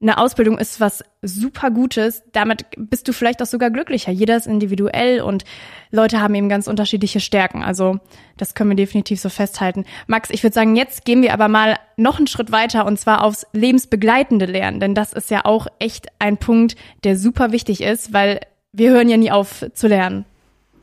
eine 0.03 0.17
Ausbildung 0.17 0.59
ist 0.59 0.81
was 0.81 1.05
super 1.21 1.71
Gutes. 1.71 2.23
Damit 2.33 2.65
bist 2.77 3.07
du 3.07 3.13
vielleicht 3.13 3.43
auch 3.43 3.47
sogar 3.47 3.71
glücklicher. 3.71 4.11
Jeder 4.11 4.37
ist 4.37 4.47
individuell 4.47 5.21
und 5.21 5.45
Leute 5.91 6.23
haben 6.23 6.35
eben 6.35 6.49
ganz 6.49 6.69
unterschiedliche 6.69 7.21
Stärken. 7.21 7.63
Also 7.63 7.99
das 8.39 8.55
können 8.55 8.71
wir 8.71 8.77
definitiv 8.77 9.21
so 9.21 9.29
festhalten. 9.29 9.85
Max, 10.07 10.31
ich 10.31 10.43
würde 10.43 10.55
sagen, 10.55 10.75
jetzt 10.75 11.05
gehen 11.05 11.21
wir 11.21 11.35
aber 11.35 11.49
mal 11.49 11.79
noch 11.97 12.17
einen 12.17 12.29
Schritt 12.29 12.51
weiter 12.51 12.87
und 12.87 12.99
zwar 12.99 13.23
aufs 13.23 13.47
lebensbegleitende 13.53 14.47
Lernen. 14.47 14.81
Denn 14.81 14.95
das 14.95 15.13
ist 15.13 15.31
ja 15.31 15.45
auch 15.45 15.67
echt 15.79 16.07
ein 16.19 16.39
Punkt, 16.39 16.77
der 17.05 17.19
super 17.19 17.53
wichtig 17.53 17.83
ist, 17.83 18.15
weil 18.15 18.41
wir 18.73 18.91
hören 18.91 19.11
ja 19.11 19.19
nie 19.19 19.31
auf 19.31 19.67
zu 19.75 19.87
lernen. 19.87 20.25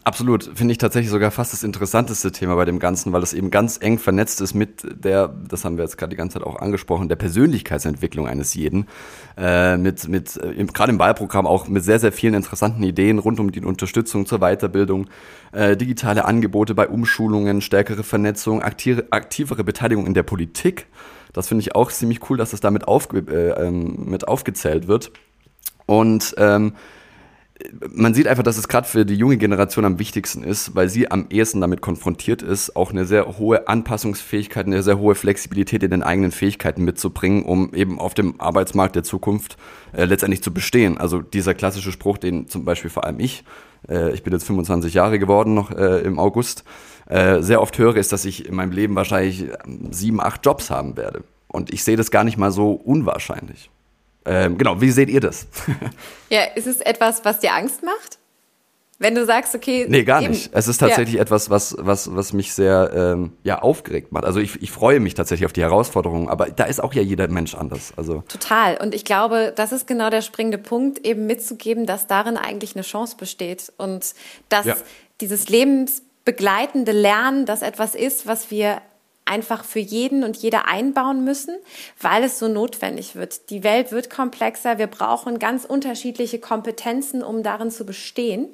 Absolut, 0.07 0.49
finde 0.55 0.71
ich 0.71 0.77
tatsächlich 0.77 1.11
sogar 1.11 1.31
fast 1.31 1.51
das 1.51 1.63
interessanteste 1.63 2.31
Thema 2.31 2.55
bei 2.55 2.63
dem 2.63 2.79
Ganzen, 2.79 3.11
weil 3.11 3.21
es 3.23 3.33
eben 3.33 3.51
ganz 3.51 3.77
eng 3.81 3.99
vernetzt 3.99 4.39
ist 4.39 4.53
mit 4.53 4.83
der, 5.03 5.27
das 5.27 5.65
haben 5.65 5.75
wir 5.75 5.83
jetzt 5.83 5.97
gerade 5.97 6.11
die 6.11 6.15
ganze 6.15 6.35
Zeit 6.35 6.47
auch 6.47 6.61
angesprochen, 6.61 7.09
der 7.09 7.17
Persönlichkeitsentwicklung 7.17 8.25
eines 8.25 8.53
jeden. 8.53 8.87
Äh, 9.37 9.75
mit, 9.75 10.07
mit 10.07 10.37
äh, 10.37 10.63
gerade 10.63 10.93
im 10.93 10.99
Wahlprogramm 10.99 11.45
auch 11.45 11.67
mit 11.67 11.83
sehr, 11.83 11.99
sehr 11.99 12.13
vielen 12.13 12.35
interessanten 12.35 12.83
Ideen 12.83 13.19
rund 13.19 13.41
um 13.41 13.51
die 13.51 13.59
Unterstützung 13.59 14.25
zur 14.25 14.39
Weiterbildung, 14.39 15.09
äh, 15.51 15.75
digitale 15.75 16.23
Angebote 16.23 16.73
bei 16.73 16.87
Umschulungen, 16.87 17.59
stärkere 17.59 18.03
Vernetzung, 18.03 18.61
aktive, 18.61 19.07
aktivere 19.09 19.65
Beteiligung 19.65 20.07
in 20.07 20.13
der 20.13 20.23
Politik. 20.23 20.87
Das 21.33 21.49
finde 21.49 21.63
ich 21.63 21.75
auch 21.75 21.91
ziemlich 21.91 22.29
cool, 22.29 22.37
dass 22.37 22.51
das 22.51 22.61
damit 22.61 22.87
aufge, 22.87 23.25
äh, 23.29 23.61
ähm, 23.61 24.05
mit 24.05 24.25
aufgezählt 24.25 24.87
wird. 24.87 25.11
Und 25.85 26.33
ähm, 26.37 26.75
man 27.89 28.13
sieht 28.13 28.27
einfach, 28.27 28.43
dass 28.43 28.57
es 28.57 28.67
gerade 28.67 28.87
für 28.87 29.05
die 29.05 29.15
junge 29.15 29.37
Generation 29.37 29.85
am 29.85 29.99
wichtigsten 29.99 30.43
ist, 30.43 30.75
weil 30.75 30.89
sie 30.89 31.09
am 31.09 31.27
ehesten 31.29 31.61
damit 31.61 31.81
konfrontiert 31.81 32.41
ist, 32.41 32.75
auch 32.75 32.91
eine 32.91 33.05
sehr 33.05 33.37
hohe 33.37 33.67
Anpassungsfähigkeit, 33.67 34.65
eine 34.65 34.83
sehr 34.83 34.99
hohe 34.99 35.15
Flexibilität 35.15 35.83
in 35.83 35.91
den 35.91 36.03
eigenen 36.03 36.31
Fähigkeiten 36.31 36.83
mitzubringen, 36.83 37.43
um 37.43 37.73
eben 37.73 37.99
auf 37.99 38.13
dem 38.13 38.39
Arbeitsmarkt 38.39 38.95
der 38.95 39.03
Zukunft 39.03 39.57
äh, 39.93 40.05
letztendlich 40.05 40.43
zu 40.43 40.53
bestehen. 40.53 40.97
Also 40.97 41.21
dieser 41.21 41.53
klassische 41.53 41.91
Spruch, 41.91 42.17
den 42.17 42.47
zum 42.47 42.65
Beispiel 42.65 42.89
vor 42.89 43.05
allem 43.05 43.19
ich, 43.19 43.43
äh, 43.89 44.11
ich 44.11 44.23
bin 44.23 44.33
jetzt 44.33 44.45
25 44.45 44.93
Jahre 44.93 45.19
geworden 45.19 45.53
noch 45.53 45.71
äh, 45.71 46.01
im 46.01 46.19
August, 46.19 46.63
äh, 47.07 47.41
sehr 47.41 47.61
oft 47.61 47.77
höre, 47.77 47.95
ist, 47.95 48.11
dass 48.11 48.25
ich 48.25 48.47
in 48.47 48.55
meinem 48.55 48.71
Leben 48.71 48.95
wahrscheinlich 48.95 49.45
sieben, 49.91 50.21
acht 50.21 50.45
Jobs 50.45 50.69
haben 50.69 50.97
werde. 50.97 51.23
Und 51.47 51.73
ich 51.73 51.83
sehe 51.83 51.95
das 51.95 52.11
gar 52.11 52.23
nicht 52.23 52.37
mal 52.37 52.51
so 52.51 52.71
unwahrscheinlich. 52.71 53.71
Ähm, 54.27 54.57
genau, 54.57 54.79
wie 54.81 54.91
seht 54.91 55.09
ihr 55.09 55.21
das? 55.21 55.47
Ja, 56.29 56.43
ist 56.55 56.67
es 56.67 56.81
etwas, 56.81 57.23
was 57.23 57.39
dir 57.39 57.53
Angst 57.53 57.83
macht? 57.83 58.19
Wenn 58.99 59.13
du 59.15 59.25
sagst, 59.25 59.53
okay. 59.55 59.85
Nee, 59.87 60.03
gar 60.03 60.21
eben- 60.23 60.31
nicht. 60.31 60.49
Es 60.53 60.67
ist 60.67 60.79
tatsächlich 60.79 61.15
Ja. 61.15 61.21
etwas, 61.21 61.49
was, 61.51 61.75
was, 61.79 62.13
was 62.15 62.33
mich 62.33 62.51
sehr 62.53 62.91
ähm, 62.95 63.31
ja, 63.43 63.59
aufgeregt 63.61 64.11
macht. 64.11 64.25
Also 64.25 64.39
ich, 64.39 64.61
ich 64.61 64.71
freue 64.71 64.99
mich 64.99 65.13
tatsächlich 65.13 65.45
auf 65.45 65.53
die 65.53 65.61
Herausforderungen, 65.61 66.27
aber 66.29 66.47
da 66.47 66.63
ist 66.65 66.83
auch 66.83 66.93
ja 66.95 67.01
jeder 67.03 67.27
Mensch 67.27 67.53
anders. 67.55 67.93
Also 67.95 68.23
Total. 68.27 68.75
Und 68.77 68.95
ich 68.95 69.05
glaube, 69.05 69.53
das 69.55 69.71
ist 69.71 69.85
genau 69.87 70.09
der 70.09 70.21
springende 70.23 70.57
Punkt, 70.57 71.05
eben 71.05 71.27
mitzugeben, 71.27 71.85
dass 71.85 72.07
darin 72.07 72.37
eigentlich 72.37 72.75
eine 72.75 72.81
Chance 72.83 73.15
besteht 73.17 73.71
und 73.77 74.13
dass 74.49 74.65
Ja. 74.65 74.75
dieses 75.21 75.47
lebensbegleitende 75.47 76.91
Lernen 76.91 77.45
das 77.45 77.61
etwas 77.61 77.95
ist, 77.95 78.25
was 78.27 78.51
wir 78.51 78.81
einfach 79.27 79.63
für 79.63 79.79
jeden 79.79 80.23
und 80.23 80.37
jede 80.37 80.65
einbauen 80.65 81.23
müssen, 81.23 81.55
weil 82.01 82.23
es 82.23 82.39
so 82.39 82.47
notwendig 82.47 83.15
wird. 83.15 83.49
Die 83.49 83.63
Welt 83.63 83.91
wird 83.91 84.09
komplexer. 84.09 84.77
Wir 84.77 84.87
brauchen 84.87 85.39
ganz 85.39 85.65
unterschiedliche 85.65 86.39
Kompetenzen, 86.39 87.23
um 87.23 87.43
darin 87.43 87.71
zu 87.71 87.85
bestehen. 87.85 88.49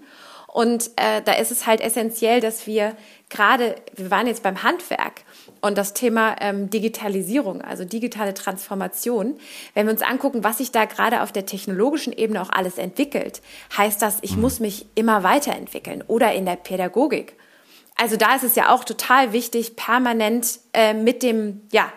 Und 0.53 0.91
äh, 0.97 1.23
da 1.23 1.33
ist 1.33 1.51
es 1.51 1.65
halt 1.65 1.81
essentiell, 1.81 2.39
dass 2.39 2.67
wir 2.67 2.95
gerade, 3.29 3.75
wir 3.95 4.11
waren 4.11 4.27
jetzt 4.27 4.43
beim 4.43 4.61
Handwerk 4.61 5.23
und 5.61 5.79
das 5.79 5.93
Thema 5.93 6.35
ähm, 6.41 6.69
Digitalisierung, 6.69 7.63
also 7.63 7.85
digitale 7.85 8.35
Transformation, 8.35 9.39
wenn 9.73 9.87
wir 9.87 9.93
uns 9.93 10.03
angucken, 10.03 10.43
was 10.43 10.59
sich 10.59 10.71
da 10.71 10.85
gerade 10.85 11.23
auf 11.23 11.31
der 11.31 11.47
technologischen 11.47 12.13
Ebene 12.13 12.39
auch 12.39 12.51
alles 12.51 12.77
entwickelt, 12.77 13.41
heißt 13.75 13.99
das, 13.99 14.19
ich 14.21 14.37
muss 14.37 14.59
mich 14.59 14.85
immer 14.93 15.23
weiterentwickeln 15.23 16.03
oder 16.07 16.33
in 16.33 16.45
der 16.45 16.57
Pädagogik. 16.57 17.35
Also 18.03 18.17
da 18.17 18.35
ist 18.35 18.43
es 18.43 18.55
ja 18.55 18.67
auch 18.67 18.83
total 18.83 19.31
wichtig, 19.31 19.77
permanent 19.77 20.59
äh, 20.73 20.93
mit 20.93 21.23
dem, 21.23 21.61
ja, 21.71 21.89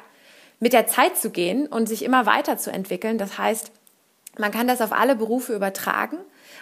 mit 0.60 0.72
der 0.72 0.86
Zeit 0.86 1.16
zu 1.16 1.30
gehen 1.30 1.66
und 1.66 1.88
sich 1.88 2.04
immer 2.04 2.26
weiterzuentwickeln. 2.26 3.18
Das 3.18 3.38
heißt, 3.38 3.72
man 4.38 4.52
kann 4.52 4.68
das 4.68 4.80
auf 4.80 4.92
alle 4.92 5.16
Berufe 5.16 5.52
übertragen, 5.52 6.18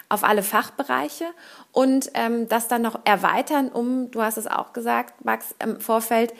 auf 0.08 0.24
alle 0.24 0.42
Fachbereiche 0.42 1.26
und 1.72 2.10
ähm, 2.14 2.48
das 2.48 2.68
dann 2.68 2.80
noch 2.80 3.00
erweitern, 3.04 3.68
um, 3.68 4.10
du 4.10 4.22
hast 4.22 4.38
es 4.38 4.46
auch 4.46 4.72
gesagt, 4.72 5.26
Max, 5.26 5.54
im 5.58 5.78
Vorfeld, 5.78 6.32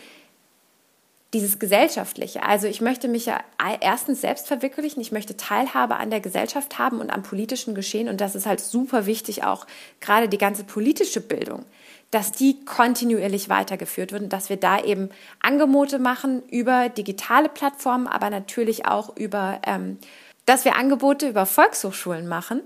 dieses 1.34 1.58
Gesellschaftliche. 1.58 2.42
Also 2.42 2.68
ich 2.68 2.80
möchte 2.80 3.08
mich 3.08 3.26
ja 3.26 3.40
erstens 3.80 4.22
selbst 4.22 4.46
verwirklichen, 4.46 5.02
ich 5.02 5.12
möchte 5.12 5.36
Teilhabe 5.36 5.96
an 5.96 6.08
der 6.08 6.20
Gesellschaft 6.20 6.78
haben 6.78 7.00
und 7.00 7.10
am 7.10 7.22
politischen 7.22 7.74
Geschehen 7.74 8.08
und 8.08 8.22
das 8.22 8.34
ist 8.34 8.46
halt 8.46 8.60
super 8.60 9.04
wichtig 9.04 9.44
auch, 9.44 9.66
gerade 10.00 10.30
die 10.30 10.38
ganze 10.38 10.64
politische 10.64 11.20
Bildung, 11.20 11.66
dass 12.10 12.32
die 12.32 12.64
kontinuierlich 12.64 13.48
weitergeführt 13.48 14.12
wird 14.12 14.22
und 14.22 14.32
dass 14.32 14.48
wir 14.48 14.56
da 14.56 14.80
eben 14.80 15.10
Angebote 15.40 15.98
machen 15.98 16.42
über 16.50 16.88
digitale 16.88 17.48
Plattformen, 17.48 18.06
aber 18.06 18.30
natürlich 18.30 18.86
auch 18.86 19.16
über, 19.16 19.60
ähm, 19.66 19.98
dass 20.46 20.64
wir 20.64 20.76
Angebote 20.76 21.28
über 21.28 21.46
Volkshochschulen 21.46 22.28
machen 22.28 22.60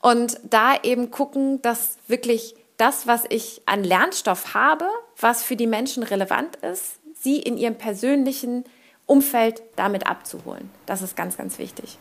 und 0.00 0.38
da 0.44 0.74
eben 0.82 1.10
gucken, 1.10 1.62
dass 1.62 1.96
wirklich 2.08 2.54
das, 2.76 3.06
was 3.06 3.24
ich 3.28 3.62
an 3.66 3.84
Lernstoff 3.84 4.54
habe, 4.54 4.86
was 5.18 5.42
für 5.42 5.56
die 5.56 5.66
Menschen 5.66 6.02
relevant 6.02 6.56
ist, 6.56 6.98
sie 7.14 7.38
in 7.38 7.56
ihrem 7.56 7.76
persönlichen 7.76 8.64
Umfeld 9.06 9.62
damit 9.76 10.06
abzuholen. 10.06 10.70
Das 10.86 11.02
ist 11.02 11.16
ganz, 11.16 11.36
ganz 11.36 11.58
wichtig. 11.58 11.98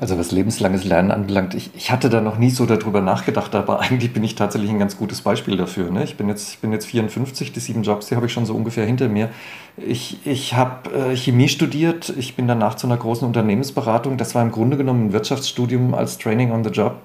Also 0.00 0.18
was 0.18 0.32
lebenslanges 0.32 0.84
Lernen 0.84 1.10
anbelangt, 1.10 1.52
ich, 1.52 1.72
ich 1.74 1.90
hatte 1.90 2.08
da 2.08 2.22
noch 2.22 2.38
nie 2.38 2.48
so 2.48 2.64
darüber 2.64 3.02
nachgedacht, 3.02 3.54
aber 3.54 3.80
eigentlich 3.82 4.14
bin 4.14 4.24
ich 4.24 4.34
tatsächlich 4.34 4.70
ein 4.70 4.78
ganz 4.78 4.96
gutes 4.96 5.20
Beispiel 5.20 5.58
dafür. 5.58 5.90
Ne? 5.90 6.04
Ich, 6.04 6.16
bin 6.16 6.26
jetzt, 6.26 6.54
ich 6.54 6.58
bin 6.60 6.72
jetzt 6.72 6.86
54, 6.86 7.52
die 7.52 7.60
sieben 7.60 7.82
Jobs, 7.82 8.06
die 8.06 8.16
habe 8.16 8.24
ich 8.24 8.32
schon 8.32 8.46
so 8.46 8.54
ungefähr 8.54 8.86
hinter 8.86 9.10
mir. 9.10 9.28
Ich, 9.76 10.26
ich 10.26 10.54
habe 10.54 10.90
äh, 10.94 11.16
Chemie 11.16 11.48
studiert, 11.48 12.14
ich 12.16 12.34
bin 12.34 12.48
danach 12.48 12.76
zu 12.76 12.86
einer 12.86 12.96
großen 12.96 13.26
Unternehmensberatung. 13.26 14.16
Das 14.16 14.34
war 14.34 14.40
im 14.40 14.52
Grunde 14.52 14.78
genommen 14.78 15.08
ein 15.08 15.12
Wirtschaftsstudium 15.12 15.92
als 15.92 16.16
Training 16.16 16.50
on 16.50 16.64
the 16.64 16.70
Job. 16.70 17.02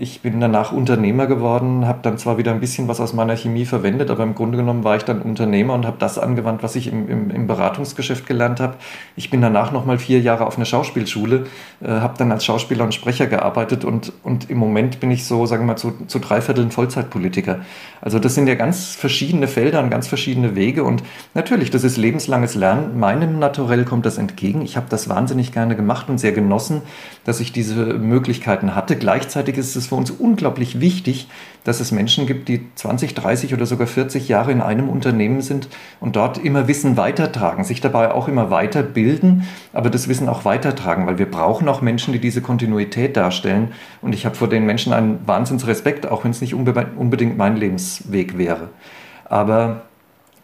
Ich 0.00 0.20
bin 0.20 0.40
danach 0.40 0.70
Unternehmer 0.70 1.26
geworden, 1.26 1.86
habe 1.86 1.98
dann 2.02 2.18
zwar 2.18 2.38
wieder 2.38 2.52
ein 2.52 2.60
bisschen 2.60 2.86
was 2.86 3.00
aus 3.00 3.14
meiner 3.14 3.36
Chemie 3.36 3.64
verwendet, 3.64 4.10
aber 4.10 4.22
im 4.22 4.36
Grunde 4.36 4.56
genommen 4.56 4.84
war 4.84 4.94
ich 4.94 5.02
dann 5.02 5.22
Unternehmer 5.22 5.74
und 5.74 5.86
habe 5.86 5.96
das 5.98 6.18
angewandt, 6.18 6.62
was 6.62 6.76
ich 6.76 6.92
im, 6.92 7.08
im, 7.08 7.30
im 7.30 7.46
Beratungsgeschäft 7.48 8.26
gelernt 8.26 8.60
habe. 8.60 8.74
Ich 9.16 9.30
bin 9.30 9.40
danach 9.40 9.72
nochmal 9.72 9.98
vier 9.98 10.20
Jahre 10.20 10.46
auf 10.46 10.56
einer 10.56 10.66
Schauspielschule, 10.66 11.46
äh, 11.80 11.88
habe 11.88 12.14
dann 12.16 12.30
als 12.30 12.44
Schauspieler 12.44 12.84
und 12.84 12.94
Sprecher 12.94 13.26
gearbeitet 13.26 13.84
und, 13.84 14.12
und 14.22 14.48
im 14.50 14.58
Moment 14.58 15.00
bin 15.00 15.10
ich 15.10 15.24
so, 15.24 15.46
sagen 15.46 15.64
wir 15.64 15.72
mal, 15.72 15.76
zu, 15.76 15.92
zu 16.06 16.20
drei 16.20 16.40
Vierteln 16.40 16.70
Vollzeitpolitiker. 16.70 17.60
Also 18.00 18.20
das 18.20 18.36
sind 18.36 18.46
ja 18.46 18.54
ganz 18.54 18.94
verschiedene 18.94 19.48
Felder 19.48 19.82
und 19.82 19.90
ganz 19.90 20.06
verschiedene 20.06 20.54
Wege 20.54 20.84
und 20.84 21.02
natürlich, 21.34 21.70
das 21.70 21.82
ist 21.82 21.96
lebenslanges 21.96 22.54
Lernen. 22.54 23.00
Meinem 23.00 23.40
Naturell 23.40 23.84
kommt 23.84 24.06
das 24.06 24.18
entgegen. 24.18 24.62
Ich 24.62 24.76
habe 24.76 24.86
das 24.88 25.08
wahnsinnig 25.08 25.50
gerne 25.50 25.74
gemacht 25.74 26.08
und 26.08 26.18
sehr 26.18 26.32
genossen, 26.32 26.82
dass 27.24 27.40
ich 27.40 27.52
diese 27.52 27.74
Möglichkeiten 27.74 28.76
hatte. 28.76 28.96
Gleichzeitig 28.96 29.56
ist 29.56 29.74
es 29.74 29.87
für 29.88 29.94
uns 29.96 30.10
unglaublich 30.10 30.80
wichtig, 30.80 31.28
dass 31.64 31.80
es 31.80 31.92
Menschen 31.92 32.26
gibt, 32.26 32.48
die 32.48 32.66
20, 32.74 33.14
30 33.14 33.52
oder 33.52 33.66
sogar 33.66 33.86
40 33.86 34.28
Jahre 34.28 34.52
in 34.52 34.60
einem 34.60 34.88
Unternehmen 34.88 35.42
sind 35.42 35.68
und 36.00 36.16
dort 36.16 36.38
immer 36.38 36.68
Wissen 36.68 36.96
weitertragen, 36.96 37.64
sich 37.64 37.80
dabei 37.80 38.12
auch 38.12 38.28
immer 38.28 38.50
weiterbilden, 38.50 39.44
aber 39.72 39.90
das 39.90 40.08
Wissen 40.08 40.28
auch 40.28 40.44
weitertragen, 40.44 41.06
weil 41.06 41.18
wir 41.18 41.30
brauchen 41.30 41.68
auch 41.68 41.82
Menschen, 41.82 42.12
die 42.12 42.20
diese 42.20 42.40
Kontinuität 42.40 43.16
darstellen. 43.16 43.72
Und 44.00 44.14
ich 44.14 44.24
habe 44.24 44.34
vor 44.34 44.48
den 44.48 44.64
Menschen 44.64 44.92
einen 44.92 45.26
Wahnsinnsrespekt, 45.26 46.06
auch 46.06 46.24
wenn 46.24 46.30
es 46.30 46.40
nicht 46.40 46.54
unbe 46.54 46.86
unbedingt 46.96 47.36
mein 47.36 47.56
Lebensweg 47.56 48.38
wäre. 48.38 48.68
Aber 49.24 49.87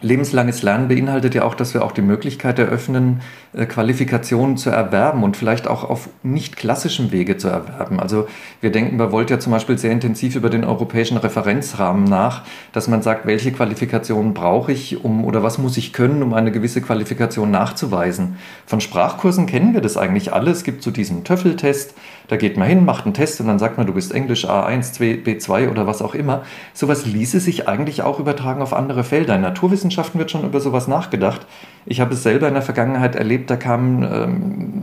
lebenslanges 0.04 0.62
Lernen 0.62 0.88
beinhaltet 0.88 1.34
ja 1.34 1.44
auch, 1.44 1.54
dass 1.54 1.74
wir 1.74 1.82
auch 1.82 1.92
die 1.92 2.02
Möglichkeit 2.02 2.58
eröffnen, 2.58 3.22
äh, 3.54 3.64
Qualifikationen 3.66 4.56
zu 4.56 4.70
erwerben 4.70 5.22
und 5.22 5.36
vielleicht 5.36 5.66
auch 5.66 5.82
auf 5.82 6.08
nicht 6.22 6.56
klassischem 6.56 7.10
Wege 7.10 7.38
zu 7.38 7.48
erwerben. 7.48 7.98
Also 7.98 8.28
wir 8.60 8.70
denken 8.70 8.98
bei 8.98 9.10
Volt 9.10 9.30
ja 9.30 9.40
zum 9.40 9.52
Beispiel 9.52 9.78
sehr 9.78 9.92
intensiv 9.92 10.36
über 10.36 10.50
den 10.50 10.64
europäischen 10.64 11.16
Referenzrahmen 11.16 12.04
nach, 12.04 12.42
dass 12.72 12.86
man 12.86 13.02
sagt, 13.02 13.26
welche 13.26 13.50
Qualifikationen 13.50 14.34
brauche 14.34 14.72
ich, 14.72 15.02
um 15.02 15.24
oder 15.24 15.42
was 15.42 15.58
muss 15.58 15.76
ich 15.76 15.92
können, 15.92 16.22
um 16.22 16.34
eine 16.34 16.52
gewisse 16.52 16.82
Qualifikation 16.82 17.50
nachzuweisen. 17.50 18.36
Von 18.66 18.80
Sprachkursen 18.80 19.46
kennen 19.46 19.72
wir 19.72 19.80
das 19.80 19.96
eigentlich 19.96 20.32
alle. 20.32 20.50
Es 20.50 20.64
gibt 20.64 20.82
so 20.82 20.90
diesen 20.90 21.24
Töffeltest, 21.24 21.94
da 22.28 22.36
geht 22.36 22.56
man 22.56 22.68
hin, 22.68 22.84
macht 22.84 23.04
einen 23.04 23.14
Test 23.14 23.40
und 23.40 23.46
dann 23.46 23.58
sagt 23.58 23.76
man, 23.76 23.86
du 23.86 23.92
bist 23.92 24.12
Englisch 24.12 24.46
A1, 24.46 24.98
B2 24.98 25.70
oder 25.70 25.86
was 25.86 26.00
auch 26.00 26.14
immer. 26.14 26.42
Sowas 26.72 27.04
ließe 27.04 27.40
sich 27.40 27.68
eigentlich 27.68 28.02
auch 28.02 28.18
übertragen 28.18 28.62
auf 28.62 28.72
andere 28.72 29.04
Felder. 29.04 29.34
In 29.34 29.42
Naturwissenschaften 29.42 30.18
wird 30.18 30.30
schon 30.30 30.44
über 30.44 30.60
sowas 30.60 30.88
nachgedacht. 30.88 31.46
Ich 31.86 32.00
habe 32.00 32.14
es 32.14 32.22
selber 32.22 32.48
in 32.48 32.54
der 32.54 32.62
Vergangenheit 32.62 33.14
erlebt, 33.14 33.50
da 33.50 33.56
kamen 33.56 34.02
ähm, 34.02 34.82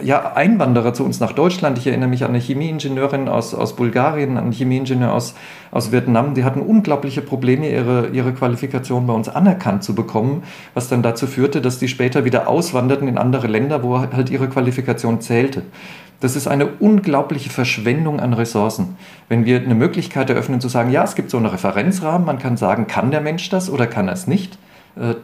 ja, 0.00 0.32
Einwanderer 0.34 0.94
zu 0.94 1.04
uns 1.04 1.18
nach 1.18 1.32
Deutschland. 1.32 1.76
Ich 1.78 1.88
erinnere 1.88 2.08
mich 2.08 2.22
an 2.22 2.30
eine 2.30 2.38
Chemieingenieurin 2.38 3.28
aus, 3.28 3.52
aus 3.52 3.74
Bulgarien, 3.74 4.36
an 4.36 4.44
einen 4.44 4.52
Chemieingenieur 4.52 5.12
aus, 5.12 5.34
aus 5.72 5.90
Vietnam. 5.90 6.34
Die 6.34 6.44
hatten 6.44 6.60
unglaubliche 6.60 7.20
Probleme, 7.20 7.68
ihre, 7.68 8.08
ihre 8.08 8.32
Qualifikation 8.32 9.08
bei 9.08 9.12
uns 9.12 9.28
anerkannt 9.28 9.82
zu 9.82 9.96
bekommen, 9.96 10.44
was 10.74 10.88
dann 10.88 11.02
dazu 11.02 11.26
führte, 11.26 11.60
dass 11.60 11.80
die 11.80 11.88
später 11.88 12.24
wieder 12.24 12.46
auswanderten 12.46 13.08
in 13.08 13.18
andere 13.18 13.48
Länder, 13.48 13.82
wo 13.82 13.98
halt 13.98 14.30
ihre 14.30 14.48
Qualifikation 14.48 15.20
zählte. 15.20 15.62
Das 16.20 16.36
ist 16.36 16.48
eine 16.48 16.66
unglaubliche 16.66 17.50
Verschwendung 17.50 18.20
an 18.20 18.32
Ressourcen. 18.32 18.96
Wenn 19.28 19.44
wir 19.44 19.60
eine 19.60 19.74
Möglichkeit 19.74 20.30
eröffnen 20.30 20.60
zu 20.60 20.68
sagen, 20.68 20.90
ja, 20.90 21.04
es 21.04 21.14
gibt 21.14 21.30
so 21.30 21.36
einen 21.36 21.46
Referenzrahmen, 21.46 22.26
man 22.26 22.38
kann 22.38 22.56
sagen, 22.56 22.86
kann 22.86 23.10
der 23.10 23.20
Mensch 23.20 23.48
das 23.50 23.68
oder 23.68 23.86
kann 23.86 24.08
er 24.08 24.14
es 24.14 24.26
nicht, 24.26 24.58
äh, 24.96 25.14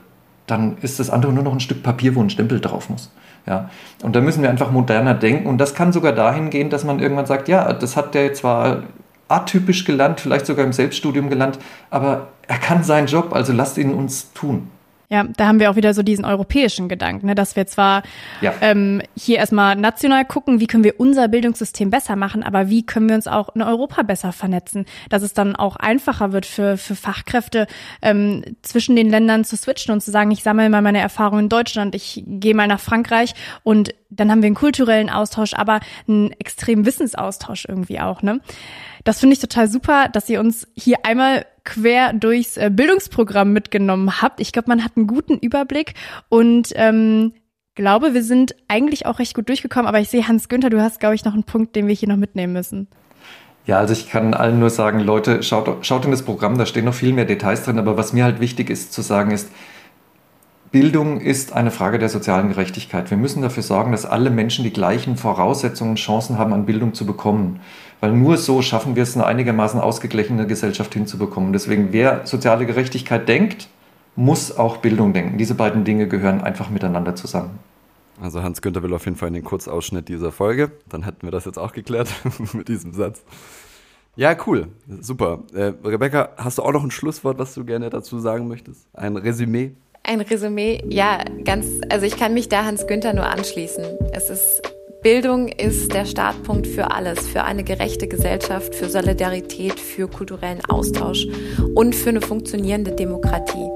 dann 0.46 0.76
ist 0.82 1.00
das 1.00 1.08
andere 1.08 1.32
nur 1.32 1.44
noch 1.44 1.52
ein 1.52 1.60
Stück 1.60 1.82
Papier, 1.82 2.14
wo 2.14 2.22
ein 2.22 2.30
Stempel 2.30 2.60
drauf 2.60 2.90
muss. 2.90 3.10
Ja, 3.46 3.70
und 4.02 4.14
da 4.14 4.20
müssen 4.20 4.42
wir 4.42 4.50
einfach 4.50 4.70
moderner 4.70 5.14
denken. 5.14 5.48
Und 5.48 5.58
das 5.58 5.74
kann 5.74 5.92
sogar 5.92 6.12
dahin 6.12 6.50
gehen, 6.50 6.70
dass 6.70 6.84
man 6.84 7.00
irgendwann 7.00 7.26
sagt, 7.26 7.48
ja, 7.48 7.72
das 7.72 7.96
hat 7.96 8.14
der 8.14 8.34
zwar 8.34 8.84
atypisch 9.28 9.84
gelernt, 9.84 10.20
vielleicht 10.20 10.46
sogar 10.46 10.64
im 10.64 10.72
Selbststudium 10.72 11.30
gelernt, 11.30 11.58
aber 11.90 12.28
er 12.46 12.58
kann 12.58 12.84
seinen 12.84 13.06
Job, 13.06 13.34
also 13.34 13.52
lasst 13.52 13.78
ihn 13.78 13.94
uns 13.94 14.32
tun. 14.32 14.70
Ja, 15.12 15.24
da 15.24 15.46
haben 15.46 15.60
wir 15.60 15.70
auch 15.70 15.76
wieder 15.76 15.92
so 15.92 16.02
diesen 16.02 16.24
europäischen 16.24 16.88
Gedanken, 16.88 17.26
ne, 17.26 17.34
dass 17.34 17.54
wir 17.54 17.66
zwar 17.66 18.02
ja. 18.40 18.54
ähm, 18.62 19.02
hier 19.14 19.36
erstmal 19.36 19.76
national 19.76 20.24
gucken, 20.24 20.58
wie 20.58 20.66
können 20.66 20.84
wir 20.84 20.98
unser 20.98 21.28
Bildungssystem 21.28 21.90
besser 21.90 22.16
machen, 22.16 22.42
aber 22.42 22.70
wie 22.70 22.86
können 22.86 23.10
wir 23.10 23.16
uns 23.16 23.26
auch 23.26 23.54
in 23.54 23.60
Europa 23.60 24.04
besser 24.04 24.32
vernetzen, 24.32 24.86
dass 25.10 25.22
es 25.22 25.34
dann 25.34 25.54
auch 25.54 25.76
einfacher 25.76 26.32
wird 26.32 26.46
für, 26.46 26.78
für 26.78 26.94
Fachkräfte 26.94 27.66
ähm, 28.00 28.42
zwischen 28.62 28.96
den 28.96 29.10
Ländern 29.10 29.44
zu 29.44 29.54
switchen 29.54 29.92
und 29.92 30.00
zu 30.00 30.10
sagen, 30.10 30.30
ich 30.30 30.42
sammle 30.42 30.70
mal 30.70 30.80
meine 30.80 31.00
Erfahrungen 31.00 31.42
in 31.42 31.48
Deutschland, 31.50 31.94
ich 31.94 32.24
gehe 32.26 32.54
mal 32.54 32.66
nach 32.66 32.80
Frankreich 32.80 33.34
und 33.64 33.94
dann 34.08 34.30
haben 34.30 34.40
wir 34.40 34.46
einen 34.46 34.54
kulturellen 34.54 35.10
Austausch, 35.10 35.52
aber 35.52 35.80
einen 36.08 36.32
extremen 36.32 36.86
Wissensaustausch 36.86 37.66
irgendwie 37.68 38.00
auch. 38.00 38.22
Ne? 38.22 38.40
Das 39.04 39.20
finde 39.20 39.34
ich 39.34 39.40
total 39.40 39.68
super, 39.68 40.08
dass 40.08 40.30
ihr 40.30 40.40
uns 40.40 40.68
hier 40.74 41.04
einmal 41.04 41.44
quer 41.64 42.12
durchs 42.12 42.56
äh, 42.56 42.70
Bildungsprogramm 42.72 43.52
mitgenommen 43.52 44.22
habt. 44.22 44.40
Ich 44.40 44.52
glaube, 44.52 44.68
man 44.68 44.84
hat 44.84 44.92
einen 44.96 45.06
guten 45.06 45.38
Überblick 45.38 45.94
und 46.28 46.70
ähm, 46.74 47.32
glaube, 47.74 48.14
wir 48.14 48.22
sind 48.22 48.54
eigentlich 48.68 49.06
auch 49.06 49.18
recht 49.18 49.34
gut 49.34 49.48
durchgekommen. 49.48 49.86
Aber 49.86 50.00
ich 50.00 50.08
sehe, 50.08 50.26
Hans 50.26 50.48
Günther, 50.48 50.70
du 50.70 50.80
hast, 50.80 51.00
glaube 51.00 51.14
ich, 51.14 51.24
noch 51.24 51.34
einen 51.34 51.44
Punkt, 51.44 51.76
den 51.76 51.88
wir 51.88 51.94
hier 51.94 52.08
noch 52.08 52.16
mitnehmen 52.16 52.52
müssen. 52.52 52.88
Ja, 53.64 53.78
also 53.78 53.92
ich 53.92 54.10
kann 54.10 54.34
allen 54.34 54.58
nur 54.58 54.70
sagen, 54.70 55.00
Leute, 55.00 55.42
schaut, 55.42 55.86
schaut 55.86 56.04
in 56.04 56.10
das 56.10 56.22
Programm, 56.22 56.58
da 56.58 56.66
stehen 56.66 56.84
noch 56.84 56.94
viel 56.94 57.12
mehr 57.12 57.24
Details 57.24 57.64
drin. 57.64 57.78
Aber 57.78 57.96
was 57.96 58.12
mir 58.12 58.24
halt 58.24 58.40
wichtig 58.40 58.70
ist 58.70 58.92
zu 58.92 59.02
sagen 59.02 59.30
ist, 59.30 59.50
Bildung 60.72 61.20
ist 61.20 61.52
eine 61.52 61.70
Frage 61.70 61.98
der 61.98 62.08
sozialen 62.08 62.48
Gerechtigkeit. 62.48 63.10
Wir 63.10 63.18
müssen 63.18 63.42
dafür 63.42 63.62
sorgen, 63.62 63.92
dass 63.92 64.06
alle 64.06 64.30
Menschen 64.30 64.64
die 64.64 64.72
gleichen 64.72 65.18
Voraussetzungen, 65.18 65.96
Chancen 65.96 66.38
haben, 66.38 66.54
an 66.54 66.64
Bildung 66.64 66.94
zu 66.94 67.04
bekommen. 67.04 67.60
Weil 68.00 68.12
nur 68.12 68.38
so 68.38 68.62
schaffen 68.62 68.96
wir 68.96 69.02
es, 69.02 69.14
eine 69.14 69.26
einigermaßen 69.26 69.78
ausgeglichene 69.78 70.46
Gesellschaft 70.46 70.94
hinzubekommen. 70.94 71.52
Deswegen, 71.52 71.92
wer 71.92 72.26
soziale 72.26 72.64
Gerechtigkeit 72.64 73.28
denkt, 73.28 73.68
muss 74.16 74.56
auch 74.56 74.78
Bildung 74.78 75.12
denken. 75.12 75.36
Diese 75.36 75.54
beiden 75.54 75.84
Dinge 75.84 76.08
gehören 76.08 76.40
einfach 76.40 76.70
miteinander 76.70 77.14
zusammen. 77.14 77.58
Also 78.22 78.42
Hans 78.42 78.62
Günther 78.62 78.82
will 78.82 78.94
auf 78.94 79.04
jeden 79.04 79.18
Fall 79.18 79.28
in 79.28 79.34
den 79.34 79.44
Kurzausschnitt 79.44 80.08
dieser 80.08 80.32
Folge. 80.32 80.72
Dann 80.88 81.02
hätten 81.02 81.26
wir 81.26 81.30
das 81.32 81.44
jetzt 81.44 81.58
auch 81.58 81.72
geklärt 81.72 82.08
mit 82.54 82.68
diesem 82.68 82.94
Satz. 82.94 83.22
Ja, 84.16 84.34
cool. 84.46 84.68
Super. 85.00 85.40
Äh, 85.52 85.74
Rebecca, 85.84 86.30
hast 86.38 86.56
du 86.56 86.62
auch 86.62 86.72
noch 86.72 86.82
ein 86.82 86.90
Schlusswort, 86.90 87.38
was 87.38 87.52
du 87.52 87.62
gerne 87.66 87.90
dazu 87.90 88.18
sagen 88.20 88.48
möchtest? 88.48 88.86
Ein 88.94 89.18
Resümee? 89.18 89.72
Ein 90.04 90.20
Resümee, 90.20 90.82
ja, 90.88 91.18
ganz, 91.44 91.66
also 91.88 92.04
ich 92.06 92.16
kann 92.16 92.34
mich 92.34 92.48
da 92.48 92.64
Hans 92.64 92.86
Günther 92.88 93.14
nur 93.14 93.26
anschließen. 93.26 93.84
Es 94.12 94.30
ist, 94.30 94.60
Bildung 95.02 95.46
ist 95.48 95.94
der 95.94 96.06
Startpunkt 96.06 96.66
für 96.66 96.90
alles, 96.90 97.28
für 97.28 97.44
eine 97.44 97.62
gerechte 97.62 98.08
Gesellschaft, 98.08 98.74
für 98.74 98.88
Solidarität, 98.88 99.78
für 99.78 100.08
kulturellen 100.08 100.58
Austausch 100.68 101.28
und 101.76 101.94
für 101.94 102.10
eine 102.10 102.20
funktionierende 102.20 102.90
Demokratie. 102.90 103.68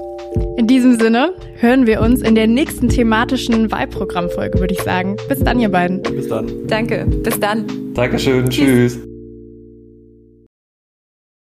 In 0.57 0.67
diesem 0.67 0.99
Sinne 0.99 1.33
hören 1.59 1.87
wir 1.87 2.01
uns 2.01 2.21
in 2.21 2.35
der 2.35 2.47
nächsten 2.47 2.89
thematischen 2.89 3.71
Wahlprogrammfolge, 3.71 4.59
würde 4.59 4.73
ich 4.73 4.81
sagen. 4.81 5.15
Bis 5.29 5.39
dann, 5.39 5.61
ihr 5.61 5.69
beiden. 5.69 6.01
Bis 6.01 6.27
dann. 6.27 6.67
Danke. 6.67 7.05
Bis 7.05 7.39
dann. 7.39 7.93
Dankeschön. 7.93 8.49
Tschüss. 8.49 8.95
Tschüss. 8.95 9.16